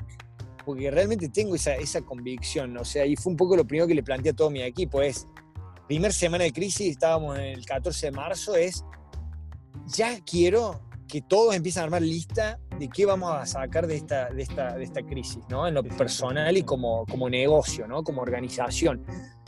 porque 0.65 0.89
realmente 0.91 1.29
tengo 1.29 1.55
esa, 1.55 1.75
esa 1.75 2.01
convicción, 2.01 2.77
o 2.77 2.85
sea, 2.85 3.05
y 3.05 3.15
fue 3.15 3.31
un 3.31 3.37
poco 3.37 3.55
lo 3.55 3.65
primero 3.65 3.87
que 3.87 3.95
le 3.95 4.03
planteé 4.03 4.31
a 4.31 4.35
todo 4.35 4.49
mi 4.49 4.61
equipo, 4.61 5.01
es, 5.01 5.27
primer 5.87 6.13
semana 6.13 6.43
de 6.43 6.51
crisis, 6.51 6.91
estábamos 6.91 7.37
en 7.37 7.45
el 7.45 7.65
14 7.65 8.07
de 8.07 8.11
marzo, 8.11 8.55
es, 8.55 8.83
ya 9.87 10.19
quiero 10.25 10.81
que 11.07 11.21
todos 11.21 11.55
empiecen 11.55 11.81
a 11.81 11.83
armar 11.85 12.01
lista 12.01 12.59
de 12.79 12.89
qué 12.89 13.05
vamos 13.05 13.31
a 13.33 13.45
sacar 13.45 13.87
de 13.87 13.95
esta, 13.95 14.29
de 14.29 14.41
esta, 14.41 14.77
de 14.77 14.83
esta 14.83 15.01
crisis, 15.03 15.43
¿no? 15.49 15.67
En 15.67 15.73
lo 15.73 15.83
personal 15.83 16.55
y 16.57 16.63
como, 16.63 17.05
como 17.05 17.29
negocio, 17.29 17.87
¿no? 17.87 18.03
Como 18.03 18.21
organización. 18.21 19.05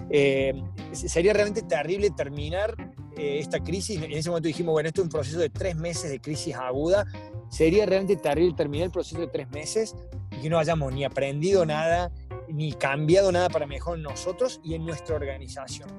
Eh, 0.10 0.54
sería 0.94 1.34
realmente 1.34 1.64
terrible 1.64 2.10
terminar 2.12 2.76
eh, 3.18 3.40
esta 3.40 3.60
crisis. 3.60 4.02
En 4.02 4.12
ese 4.12 4.30
momento 4.30 4.48
dijimos, 4.48 4.74
bueno, 4.74 4.88
esto 4.88 5.02
es 5.02 5.06
un 5.06 5.12
proceso 5.12 5.40
de 5.40 5.50
tres 5.50 5.76
meses 5.76 6.10
de 6.12 6.20
crisis 6.20 6.56
aguda. 6.56 7.06
Sería 7.50 7.86
realmente 7.86 8.22
terrible 8.22 8.56
terminar 8.56 8.86
el 8.86 8.92
proceso 8.92 9.20
de 9.20 9.28
tres 9.28 9.50
meses 9.50 9.96
y 10.32 10.42
que 10.42 10.50
no 10.50 10.60
hayamos 10.60 10.94
ni 10.94 11.04
aprendido 11.04 11.66
nada, 11.66 12.12
ni 12.48 12.74
cambiado 12.74 13.32
nada 13.32 13.50
para 13.50 13.66
mejor 13.66 14.00
nosotros 14.00 14.62
y 14.64 14.76
en 14.76 14.86
nuestra 14.86 15.16
organización. 15.16 15.90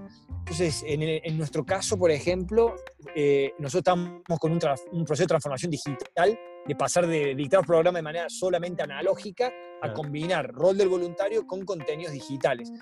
Entonces, 0.50 0.82
en, 0.86 1.36
nuestro 1.36 1.62
caso, 1.62 1.98
por 1.98 2.10
ejemplo, 2.10 2.74
eh, 3.14 3.52
nosotros 3.58 3.80
estamos 3.80 4.38
con 4.40 4.50
un, 4.50 4.58
un 4.92 5.04
proceso 5.04 5.24
de 5.24 5.28
transformación 5.28 5.70
digital 5.70 6.38
de 6.66 6.74
pasar 6.74 7.06
de 7.06 7.34
dictar 7.34 7.66
programas 7.66 7.98
de 7.98 8.02
manera 8.02 8.30
solamente 8.30 8.82
analógica 8.82 9.52
a 9.82 9.92
combinar 9.92 10.50
rol 10.50 10.78
del 10.78 10.88
voluntario 10.88 11.46
con 11.46 11.66
contenidos 11.66 12.14
digitales. 12.14 12.72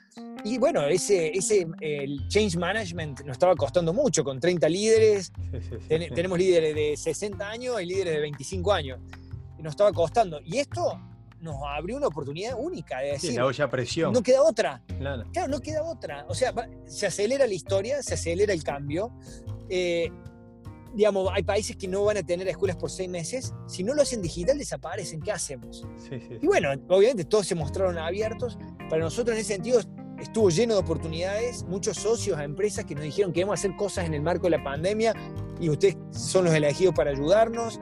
Y 0.45 0.59
bueno, 0.59 0.87
ese, 0.87 1.37
ese 1.37 1.67
el 1.81 2.29
change 2.29 2.57
management 2.57 3.23
nos 3.23 3.33
estaba 3.33 3.57
costando 3.57 3.93
mucho, 3.93 4.23
con 4.23 4.39
30 4.39 4.69
líderes, 4.69 5.33
tenemos 5.89 6.39
líderes 6.39 6.73
de 6.73 6.97
60 6.97 7.49
años 7.49 7.83
y 7.83 7.87
líderes 7.87 8.15
de 8.15 8.21
25 8.21 8.73
años, 8.73 9.01
y 9.59 9.63
nos 9.63 9.73
estaba 9.73 9.93
costando. 9.93 10.41
Y 10.45 10.59
esto 10.59 11.01
nos 11.41 11.57
abrió 11.67 11.97
una 11.97 12.09
oportunidad 12.09 12.57
única 12.59 13.01
de 13.01 13.13
decir, 13.13 13.35
la 13.35 13.47
olla 13.47 13.69
presión. 13.69 14.13
No 14.13 14.23
queda 14.23 14.43
otra. 14.43 14.83
Claro. 14.99 15.25
no 15.49 15.61
queda 15.61 15.83
otra. 15.83 16.25
O 16.29 16.35
sea, 16.35 16.53
se 16.87 17.07
acelera 17.07 17.47
la 17.47 17.55
historia, 17.55 18.03
se 18.03 18.15
acelera 18.15 18.53
el 18.53 18.63
cambio. 18.63 19.13
Eh, 19.69 20.11
digamos, 20.95 21.29
hay 21.33 21.43
países 21.43 21.77
que 21.77 21.87
no 21.87 22.05
van 22.05 22.17
a 22.17 22.23
tener 22.23 22.49
escuelas 22.49 22.77
por 22.77 22.91
seis 22.91 23.09
meses. 23.09 23.55
Si 23.67 23.85
no 23.85 23.95
lo 23.95 24.03
hacen 24.03 24.23
digital, 24.23 24.59
desaparecen. 24.59 25.21
¿Qué 25.21 25.31
hacemos? 25.31 25.87
Y 26.11 26.47
bueno, 26.47 26.71
obviamente 26.89 27.25
todos 27.25 27.47
se 27.47 27.55
mostraron 27.55 27.99
abiertos. 27.99 28.59
Para 28.89 29.03
nosotros, 29.03 29.37
en 29.37 29.41
ese 29.43 29.55
sentido, 29.55 29.81
estuvo 30.19 30.49
lleno 30.49 30.75
de 30.75 30.81
oportunidades. 30.81 31.65
Muchos 31.65 31.99
socios 31.99 32.39
a 32.39 32.45
empresas 32.45 32.87
que 32.87 32.95
nos 32.95 33.05
dijeron 33.05 33.31
que 33.31 33.37
queremos 33.37 33.61
hacer 33.61 33.77
cosas 33.77 34.07
en 34.07 34.15
el 34.15 34.23
marco 34.23 34.45
de 34.45 34.51
la 34.51 34.65
pandemia 34.65 35.15
y 35.61 35.69
ustedes 35.69 35.97
son 36.11 36.47
los 36.47 36.55
elegidos 36.55 36.95
para 36.95 37.11
ayudarnos. 37.11 37.79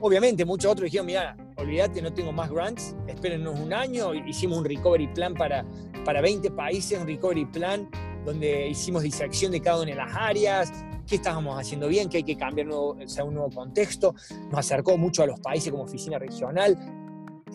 Obviamente, 0.00 0.44
muchos 0.44 0.70
otros 0.70 0.84
dijeron, 0.84 1.06
mira, 1.06 1.36
olvídate, 1.56 2.02
no 2.02 2.12
tengo 2.12 2.32
más 2.32 2.50
grants, 2.50 2.94
espérennos 3.06 3.58
un 3.58 3.72
año. 3.72 4.14
Hicimos 4.14 4.58
un 4.58 4.64
recovery 4.64 5.08
plan 5.08 5.34
para, 5.34 5.64
para 6.04 6.20
20 6.20 6.50
países, 6.52 6.98
un 6.98 7.06
recovery 7.06 7.46
plan 7.46 7.88
donde 8.24 8.68
hicimos 8.68 9.02
disección 9.02 9.52
de 9.52 9.60
cada 9.60 9.82
una 9.82 9.90
de 9.90 9.96
las 9.96 10.14
áreas, 10.14 10.72
qué 11.06 11.16
estábamos 11.16 11.58
haciendo 11.58 11.88
bien, 11.88 12.08
qué 12.08 12.18
hay 12.18 12.22
que 12.22 12.36
cambiar 12.36 12.66
nuevo, 12.68 12.96
sea, 13.06 13.24
un 13.24 13.34
nuevo 13.34 13.50
contexto, 13.50 14.14
nos 14.50 14.60
acercó 14.60 14.96
mucho 14.96 15.22
a 15.22 15.26
los 15.26 15.40
países 15.40 15.70
como 15.70 15.84
oficina 15.84 16.18
regional. 16.18 16.78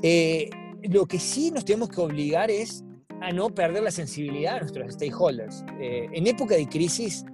Eh, 0.01 0.49
lo 0.83 1.05
que 1.05 1.19
sí 1.19 1.51
nos 1.51 1.65
tenemos 1.65 1.89
que 1.89 2.01
obligar 2.01 2.51
es 2.51 2.83
a 3.21 3.31
no 3.31 3.49
perder 3.49 3.83
la 3.83 3.91
sensibilidad 3.91 4.55
de 4.55 4.59
nuestros 4.61 4.93
stakeholders. 4.93 5.63
Eh, 5.79 6.07
en 6.11 6.27
época 6.27 6.55
de 6.55 6.67
crisis 6.67 7.25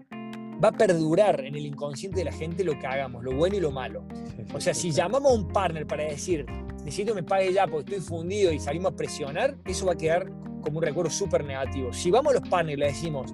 va 0.63 0.69
a 0.69 0.71
perdurar 0.71 1.41
en 1.41 1.55
el 1.55 1.65
inconsciente 1.65 2.19
de 2.19 2.25
la 2.25 2.31
gente 2.31 2.63
lo 2.63 2.77
que 2.77 2.87
hagamos, 2.87 3.23
lo 3.23 3.35
bueno 3.35 3.55
y 3.55 3.59
lo 3.59 3.71
malo. 3.71 4.05
o 4.53 4.59
sea, 4.59 4.73
si 4.73 4.91
llamamos 4.91 5.31
a 5.31 5.35
un 5.35 5.47
partner 5.47 5.87
para 5.87 6.03
decir, 6.03 6.45
necesito 6.79 7.13
que 7.13 7.21
me 7.21 7.27
pague 7.27 7.53
ya 7.53 7.67
porque 7.67 7.95
estoy 7.95 8.07
fundido 8.07 8.51
y 8.51 8.59
salimos 8.59 8.93
a 8.93 8.95
presionar, 8.95 9.57
eso 9.65 9.85
va 9.85 9.93
a 9.93 9.97
quedar 9.97 10.29
como 10.61 10.79
un 10.79 10.83
recuerdo 10.83 11.11
súper 11.11 11.43
negativo. 11.43 11.93
Si 11.93 12.11
vamos 12.11 12.33
a 12.33 12.39
los 12.39 12.49
partners 12.49 12.77
y 12.77 12.79
le 12.79 12.85
decimos, 12.87 13.33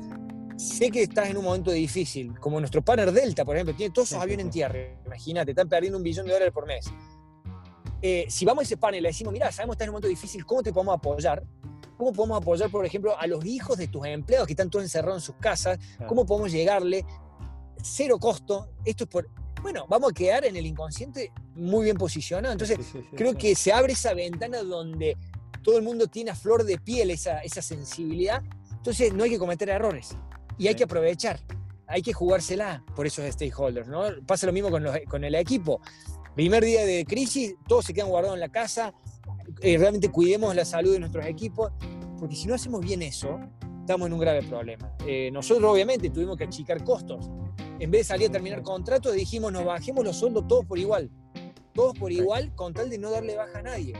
sé 0.57 0.89
que 0.89 1.03
estás 1.03 1.29
en 1.29 1.37
un 1.37 1.45
momento 1.45 1.71
difícil, 1.71 2.37
como 2.39 2.59
nuestro 2.59 2.81
partner 2.81 3.11
Delta, 3.11 3.45
por 3.45 3.55
ejemplo, 3.55 3.75
tiene 3.75 3.93
todos 3.93 4.09
sus 4.09 4.17
aviones 4.17 4.45
en 4.45 4.51
tierra, 4.51 4.79
imagínate, 5.05 5.51
están 5.51 5.69
perdiendo 5.69 5.97
un 5.97 6.03
billón 6.03 6.25
de 6.25 6.33
dólares 6.33 6.53
por 6.53 6.65
mes. 6.65 6.91
Eh, 8.01 8.25
si 8.29 8.45
vamos 8.45 8.61
a 8.61 8.63
ese 8.63 8.77
panel 8.77 8.99
y 8.99 9.01
le 9.03 9.09
decimos, 9.09 9.33
mira, 9.33 9.51
sabemos 9.51 9.75
que 9.75 9.77
estás 9.77 9.85
en 9.85 9.89
un 9.89 9.93
momento 9.93 10.07
difícil, 10.07 10.45
¿cómo 10.45 10.63
te 10.63 10.71
podemos 10.71 10.95
apoyar? 10.95 11.43
¿Cómo 11.99 12.13
podemos 12.13 12.41
apoyar, 12.41 12.71
por 12.71 12.85
ejemplo, 12.85 13.19
a 13.19 13.27
los 13.27 13.43
hijos 13.43 13.77
de 13.77 13.89
tus 13.89 14.05
empleados 14.05 14.47
que 14.47 14.53
están 14.53 14.69
todos 14.69 14.85
encerrados 14.85 15.21
en 15.21 15.25
sus 15.25 15.35
casas? 15.35 15.77
¿Cómo 16.07 16.25
podemos 16.25 16.49
llegarle? 16.49 17.05
Cero 17.83 18.17
costo. 18.17 18.69
Esto 18.85 19.03
es 19.03 19.09
por. 19.09 19.29
Bueno, 19.61 19.85
vamos 19.89 20.11
a 20.11 20.13
quedar 20.13 20.45
en 20.45 20.55
el 20.55 20.65
inconsciente 20.65 21.33
muy 21.55 21.83
bien 21.83 21.97
posicionado. 21.97 22.53
Entonces, 22.53 22.79
creo 23.17 23.35
que 23.35 23.53
se 23.53 23.73
abre 23.73 23.91
esa 23.91 24.13
ventana 24.13 24.63
donde 24.63 25.17
todo 25.61 25.75
el 25.75 25.83
mundo 25.83 26.07
tiene 26.07 26.31
a 26.31 26.35
flor 26.35 26.63
de 26.63 26.77
piel 26.77 27.11
esa, 27.11 27.39
esa 27.39 27.61
sensibilidad. 27.61 28.41
Entonces, 28.71 29.13
no 29.13 29.25
hay 29.25 29.31
que 29.31 29.39
cometer 29.39 29.67
errores 29.67 30.15
y 30.57 30.69
hay 30.69 30.75
que 30.75 30.85
aprovechar. 30.85 31.41
Hay 31.85 32.01
que 32.01 32.13
jugársela 32.13 32.81
por 32.95 33.07
esos 33.07 33.29
stakeholders. 33.29 33.89
¿no? 33.89 34.03
Pasa 34.25 34.45
lo 34.45 34.53
mismo 34.53 34.71
con, 34.71 34.85
con 35.09 35.25
el 35.25 35.35
equipo. 35.35 35.81
Primer 36.33 36.63
día 36.63 36.85
de 36.85 37.03
crisis, 37.03 37.55
todos 37.67 37.83
se 37.83 37.93
quedan 37.93 38.07
guardados 38.07 38.37
en 38.37 38.39
la 38.39 38.47
casa, 38.47 38.93
eh, 39.61 39.77
realmente 39.77 40.09
cuidemos 40.09 40.55
la 40.55 40.65
salud 40.65 40.93
de 40.93 40.99
nuestros 40.99 41.25
equipos, 41.25 41.71
porque 42.19 42.35
si 42.35 42.47
no 42.47 42.55
hacemos 42.55 42.81
bien 42.81 43.01
eso, 43.01 43.39
estamos 43.79 44.07
en 44.07 44.13
un 44.13 44.19
grave 44.19 44.43
problema. 44.43 44.93
Eh, 45.05 45.29
nosotros 45.31 45.71
obviamente 45.71 46.09
tuvimos 46.09 46.37
que 46.37 46.43
achicar 46.43 46.83
costos. 46.83 47.29
En 47.79 47.91
vez 47.91 48.01
de 48.01 48.03
salir 48.03 48.29
a 48.29 48.31
terminar 48.31 48.61
contratos, 48.61 49.13
dijimos 49.13 49.51
nos 49.51 49.65
bajemos 49.65 50.03
los 50.03 50.15
sueldos 50.15 50.47
todos 50.47 50.65
por 50.65 50.77
igual. 50.77 51.09
Todos 51.73 51.97
por 51.97 52.11
igual, 52.11 52.53
con 52.55 52.73
tal 52.73 52.89
de 52.89 52.97
no 52.97 53.09
darle 53.09 53.35
baja 53.35 53.59
a 53.59 53.61
nadie. 53.61 53.93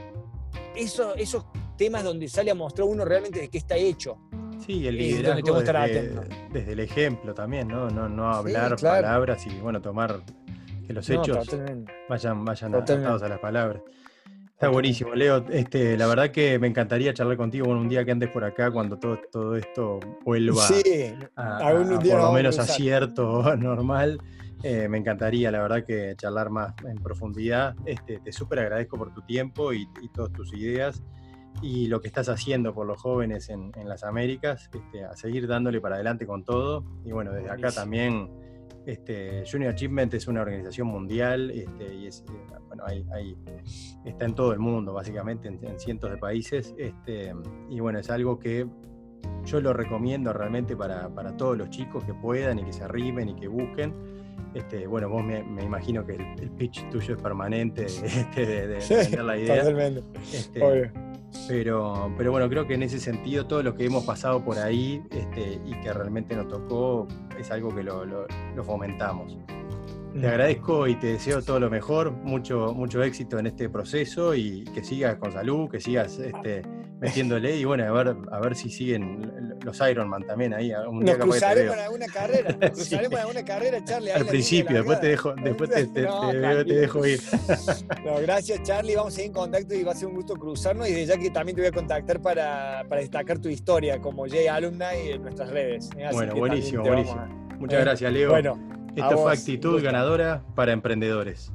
Eso, 0.76 1.14
esos 1.14 1.46
temas 1.76 2.04
donde 2.04 2.28
sale 2.28 2.50
a 2.50 2.54
mostrar 2.54 2.86
uno 2.86 3.04
realmente 3.04 3.40
de 3.40 3.48
qué 3.48 3.58
está 3.58 3.76
hecho. 3.76 4.18
Sí, 4.64 4.86
el 4.86 4.98
liderazgo 4.98 5.60
desde, 5.60 6.12
desde, 6.52 6.72
el 6.72 6.80
ejemplo 6.80 7.32
también, 7.32 7.68
¿no? 7.68 7.88
No, 7.88 8.08
no 8.08 8.30
hablar 8.30 8.76
palabras 8.76 9.46
y 9.46 9.58
bueno, 9.60 9.80
tomar 9.80 10.20
que 10.86 10.92
los 10.92 11.08
hechos 11.08 11.46
vayan, 12.08 12.44
vayan 12.44 12.74
adaptados 12.74 13.22
a 13.22 13.28
las 13.28 13.38
palabras. 13.38 13.82
Está 14.60 14.68
buenísimo, 14.68 15.14
Leo. 15.14 15.42
Este, 15.48 15.96
la 15.96 16.06
verdad 16.06 16.28
que 16.28 16.58
me 16.58 16.66
encantaría 16.66 17.14
charlar 17.14 17.38
contigo 17.38 17.70
un 17.70 17.88
día 17.88 18.04
que 18.04 18.10
andes 18.10 18.28
por 18.28 18.44
acá 18.44 18.70
cuando 18.70 18.98
todo, 18.98 19.18
todo 19.32 19.56
esto 19.56 20.00
vuelva 20.22 20.62
a, 21.34 21.70
por 21.70 22.04
lo 22.04 22.32
menos 22.32 22.58
a 22.58 22.66
cierto 22.66 23.56
normal. 23.56 24.20
Eh, 24.62 24.86
me 24.86 24.98
encantaría, 24.98 25.50
la 25.50 25.62
verdad, 25.62 25.82
que 25.82 26.14
charlar 26.14 26.50
más 26.50 26.74
en 26.86 26.96
profundidad. 26.96 27.74
Este, 27.86 28.20
te 28.20 28.32
súper 28.32 28.58
agradezco 28.58 28.98
por 28.98 29.14
tu 29.14 29.22
tiempo 29.22 29.72
y, 29.72 29.88
todas 30.12 30.30
tus 30.30 30.52
ideas 30.52 31.02
y 31.62 31.86
lo 31.86 32.02
que 32.02 32.08
estás 32.08 32.28
haciendo 32.28 32.74
por 32.74 32.86
los 32.86 33.00
jóvenes 33.00 33.48
en, 33.48 33.72
las 33.86 34.04
Américas, 34.04 34.68
este, 34.74 35.06
a 35.06 35.16
seguir 35.16 35.46
dándole 35.46 35.80
para 35.80 35.94
adelante 35.94 36.26
con 36.26 36.44
todo. 36.44 36.84
Y 37.06 37.12
bueno, 37.12 37.32
desde 37.32 37.48
acá 37.48 37.72
también 37.72 38.28
este, 38.90 39.44
Junior 39.50 39.72
Achievement 39.72 40.12
es 40.14 40.26
una 40.26 40.42
organización 40.42 40.88
mundial 40.88 41.50
este, 41.50 41.94
y 41.94 42.06
es, 42.08 42.24
eh, 42.28 42.58
bueno, 42.66 42.84
está 44.04 44.24
en 44.24 44.34
todo 44.34 44.52
el 44.52 44.58
mundo, 44.58 44.92
básicamente, 44.92 45.48
en, 45.48 45.78
cientos 45.78 46.10
de 46.10 46.16
países. 46.16 46.74
Este, 46.76 47.32
y 47.68 47.78
bueno, 47.78 48.00
es 48.00 48.10
algo 48.10 48.38
que 48.38 48.66
yo 49.44 49.60
lo 49.60 49.72
recomiendo 49.72 50.32
realmente 50.32 50.76
para, 50.76 51.08
todos 51.36 51.56
los 51.56 51.70
chicos 51.70 52.04
que 52.04 52.14
puedan 52.14 52.58
y 52.58 52.64
que 52.64 52.72
se 52.72 52.82
arrimen 52.82 53.28
y 53.28 53.36
que 53.36 53.46
busquen. 53.46 53.94
Este, 54.54 54.88
bueno, 54.88 55.08
vos 55.08 55.22
me, 55.22 55.38
imagino 55.62 56.04
que 56.04 56.14
el, 56.14 56.50
pitch 56.50 56.90
tuyo 56.90 57.14
es 57.14 57.22
permanente 57.22 57.84
este, 58.04 58.44
de, 58.44 58.66
de, 58.66 59.22
la 59.22 59.38
idea. 59.38 59.58
Totalmente. 59.58 60.02
Este, 60.32 60.60
pero, 61.48 62.12
pero 62.16 62.30
bueno, 62.30 62.48
creo 62.48 62.66
que 62.66 62.74
en 62.74 62.82
ese 62.82 62.98
sentido 62.98 63.46
todo 63.46 63.62
lo 63.62 63.74
que 63.74 63.84
hemos 63.84 64.04
pasado 64.04 64.44
por 64.44 64.58
ahí 64.58 65.02
este, 65.10 65.60
y 65.64 65.72
que 65.80 65.92
realmente 65.92 66.34
nos 66.34 66.48
tocó 66.48 67.06
es 67.38 67.50
algo 67.50 67.74
que 67.74 67.82
lo, 67.82 68.04
lo 68.04 68.64
fomentamos. 68.64 69.36
Te 70.18 70.26
agradezco 70.26 70.88
y 70.88 70.96
te 70.96 71.12
deseo 71.12 71.40
todo 71.40 71.60
lo 71.60 71.70
mejor, 71.70 72.10
mucho, 72.10 72.74
mucho 72.74 73.00
éxito 73.02 73.38
en 73.38 73.46
este 73.46 73.68
proceso 73.68 74.34
y 74.34 74.64
que 74.64 74.82
sigas 74.82 75.16
con 75.16 75.30
salud, 75.30 75.70
que 75.70 75.80
sigas 75.80 76.18
este, 76.18 76.62
metiéndole 77.00 77.56
y 77.56 77.64
bueno, 77.64 77.84
a 77.84 78.04
ver, 78.04 78.16
a 78.30 78.40
ver 78.40 78.54
si 78.54 78.70
siguen 78.70 79.58
los 79.64 79.80
Ironman 79.80 80.24
también 80.26 80.54
ahí. 80.54 80.72
Un 80.88 81.00
Nos 81.00 81.16
cruzaremos 81.16 81.74
en 81.74 81.80
alguna 81.80 82.06
carrera, 82.06 82.56
nos 82.60 82.70
cruzaremos 82.72 83.12
en 83.12 83.18
alguna 83.18 83.44
carrera, 83.44 83.84
Charlie. 83.84 84.12
Al 84.12 84.26
principio, 84.26 84.76
después 84.76 85.00
te 85.00 85.08
dejo, 85.08 85.34
después 85.34 85.70
te, 85.70 85.84
dejo 85.84 87.06
ir. 87.06 87.20
no, 88.04 88.20
gracias 88.20 88.62
Charlie, 88.62 88.94
vamos 88.94 89.16
a 89.16 89.20
ir 89.20 89.26
en 89.26 89.32
contacto 89.32 89.74
y 89.74 89.82
va 89.82 89.92
a 89.92 89.94
ser 89.94 90.08
un 90.08 90.14
gusto 90.14 90.34
cruzarnos 90.34 90.88
y 90.88 90.92
de 90.92 91.06
ya 91.06 91.16
que 91.16 91.30
también 91.30 91.56
te 91.56 91.62
voy 91.62 91.68
a 91.68 91.72
contactar 91.72 92.20
para, 92.20 92.84
para 92.88 93.00
destacar 93.00 93.38
tu 93.38 93.48
historia 93.48 94.00
como 94.00 94.26
J 94.26 94.54
Alumni 94.54 95.10
en 95.10 95.22
nuestras 95.22 95.50
redes. 95.50 95.88
bueno, 96.12 96.34
buenísimo, 96.34 96.82
buenísimo. 96.84 97.26
Muchas 97.58 97.80
gracias, 97.80 98.12
Leo. 98.12 98.30
Bueno, 98.30 98.58
esta 98.96 99.16
fue 99.16 99.32
actitud 99.32 99.82
ganadora 99.82 100.42
para 100.54 100.72
emprendedores. 100.72 101.52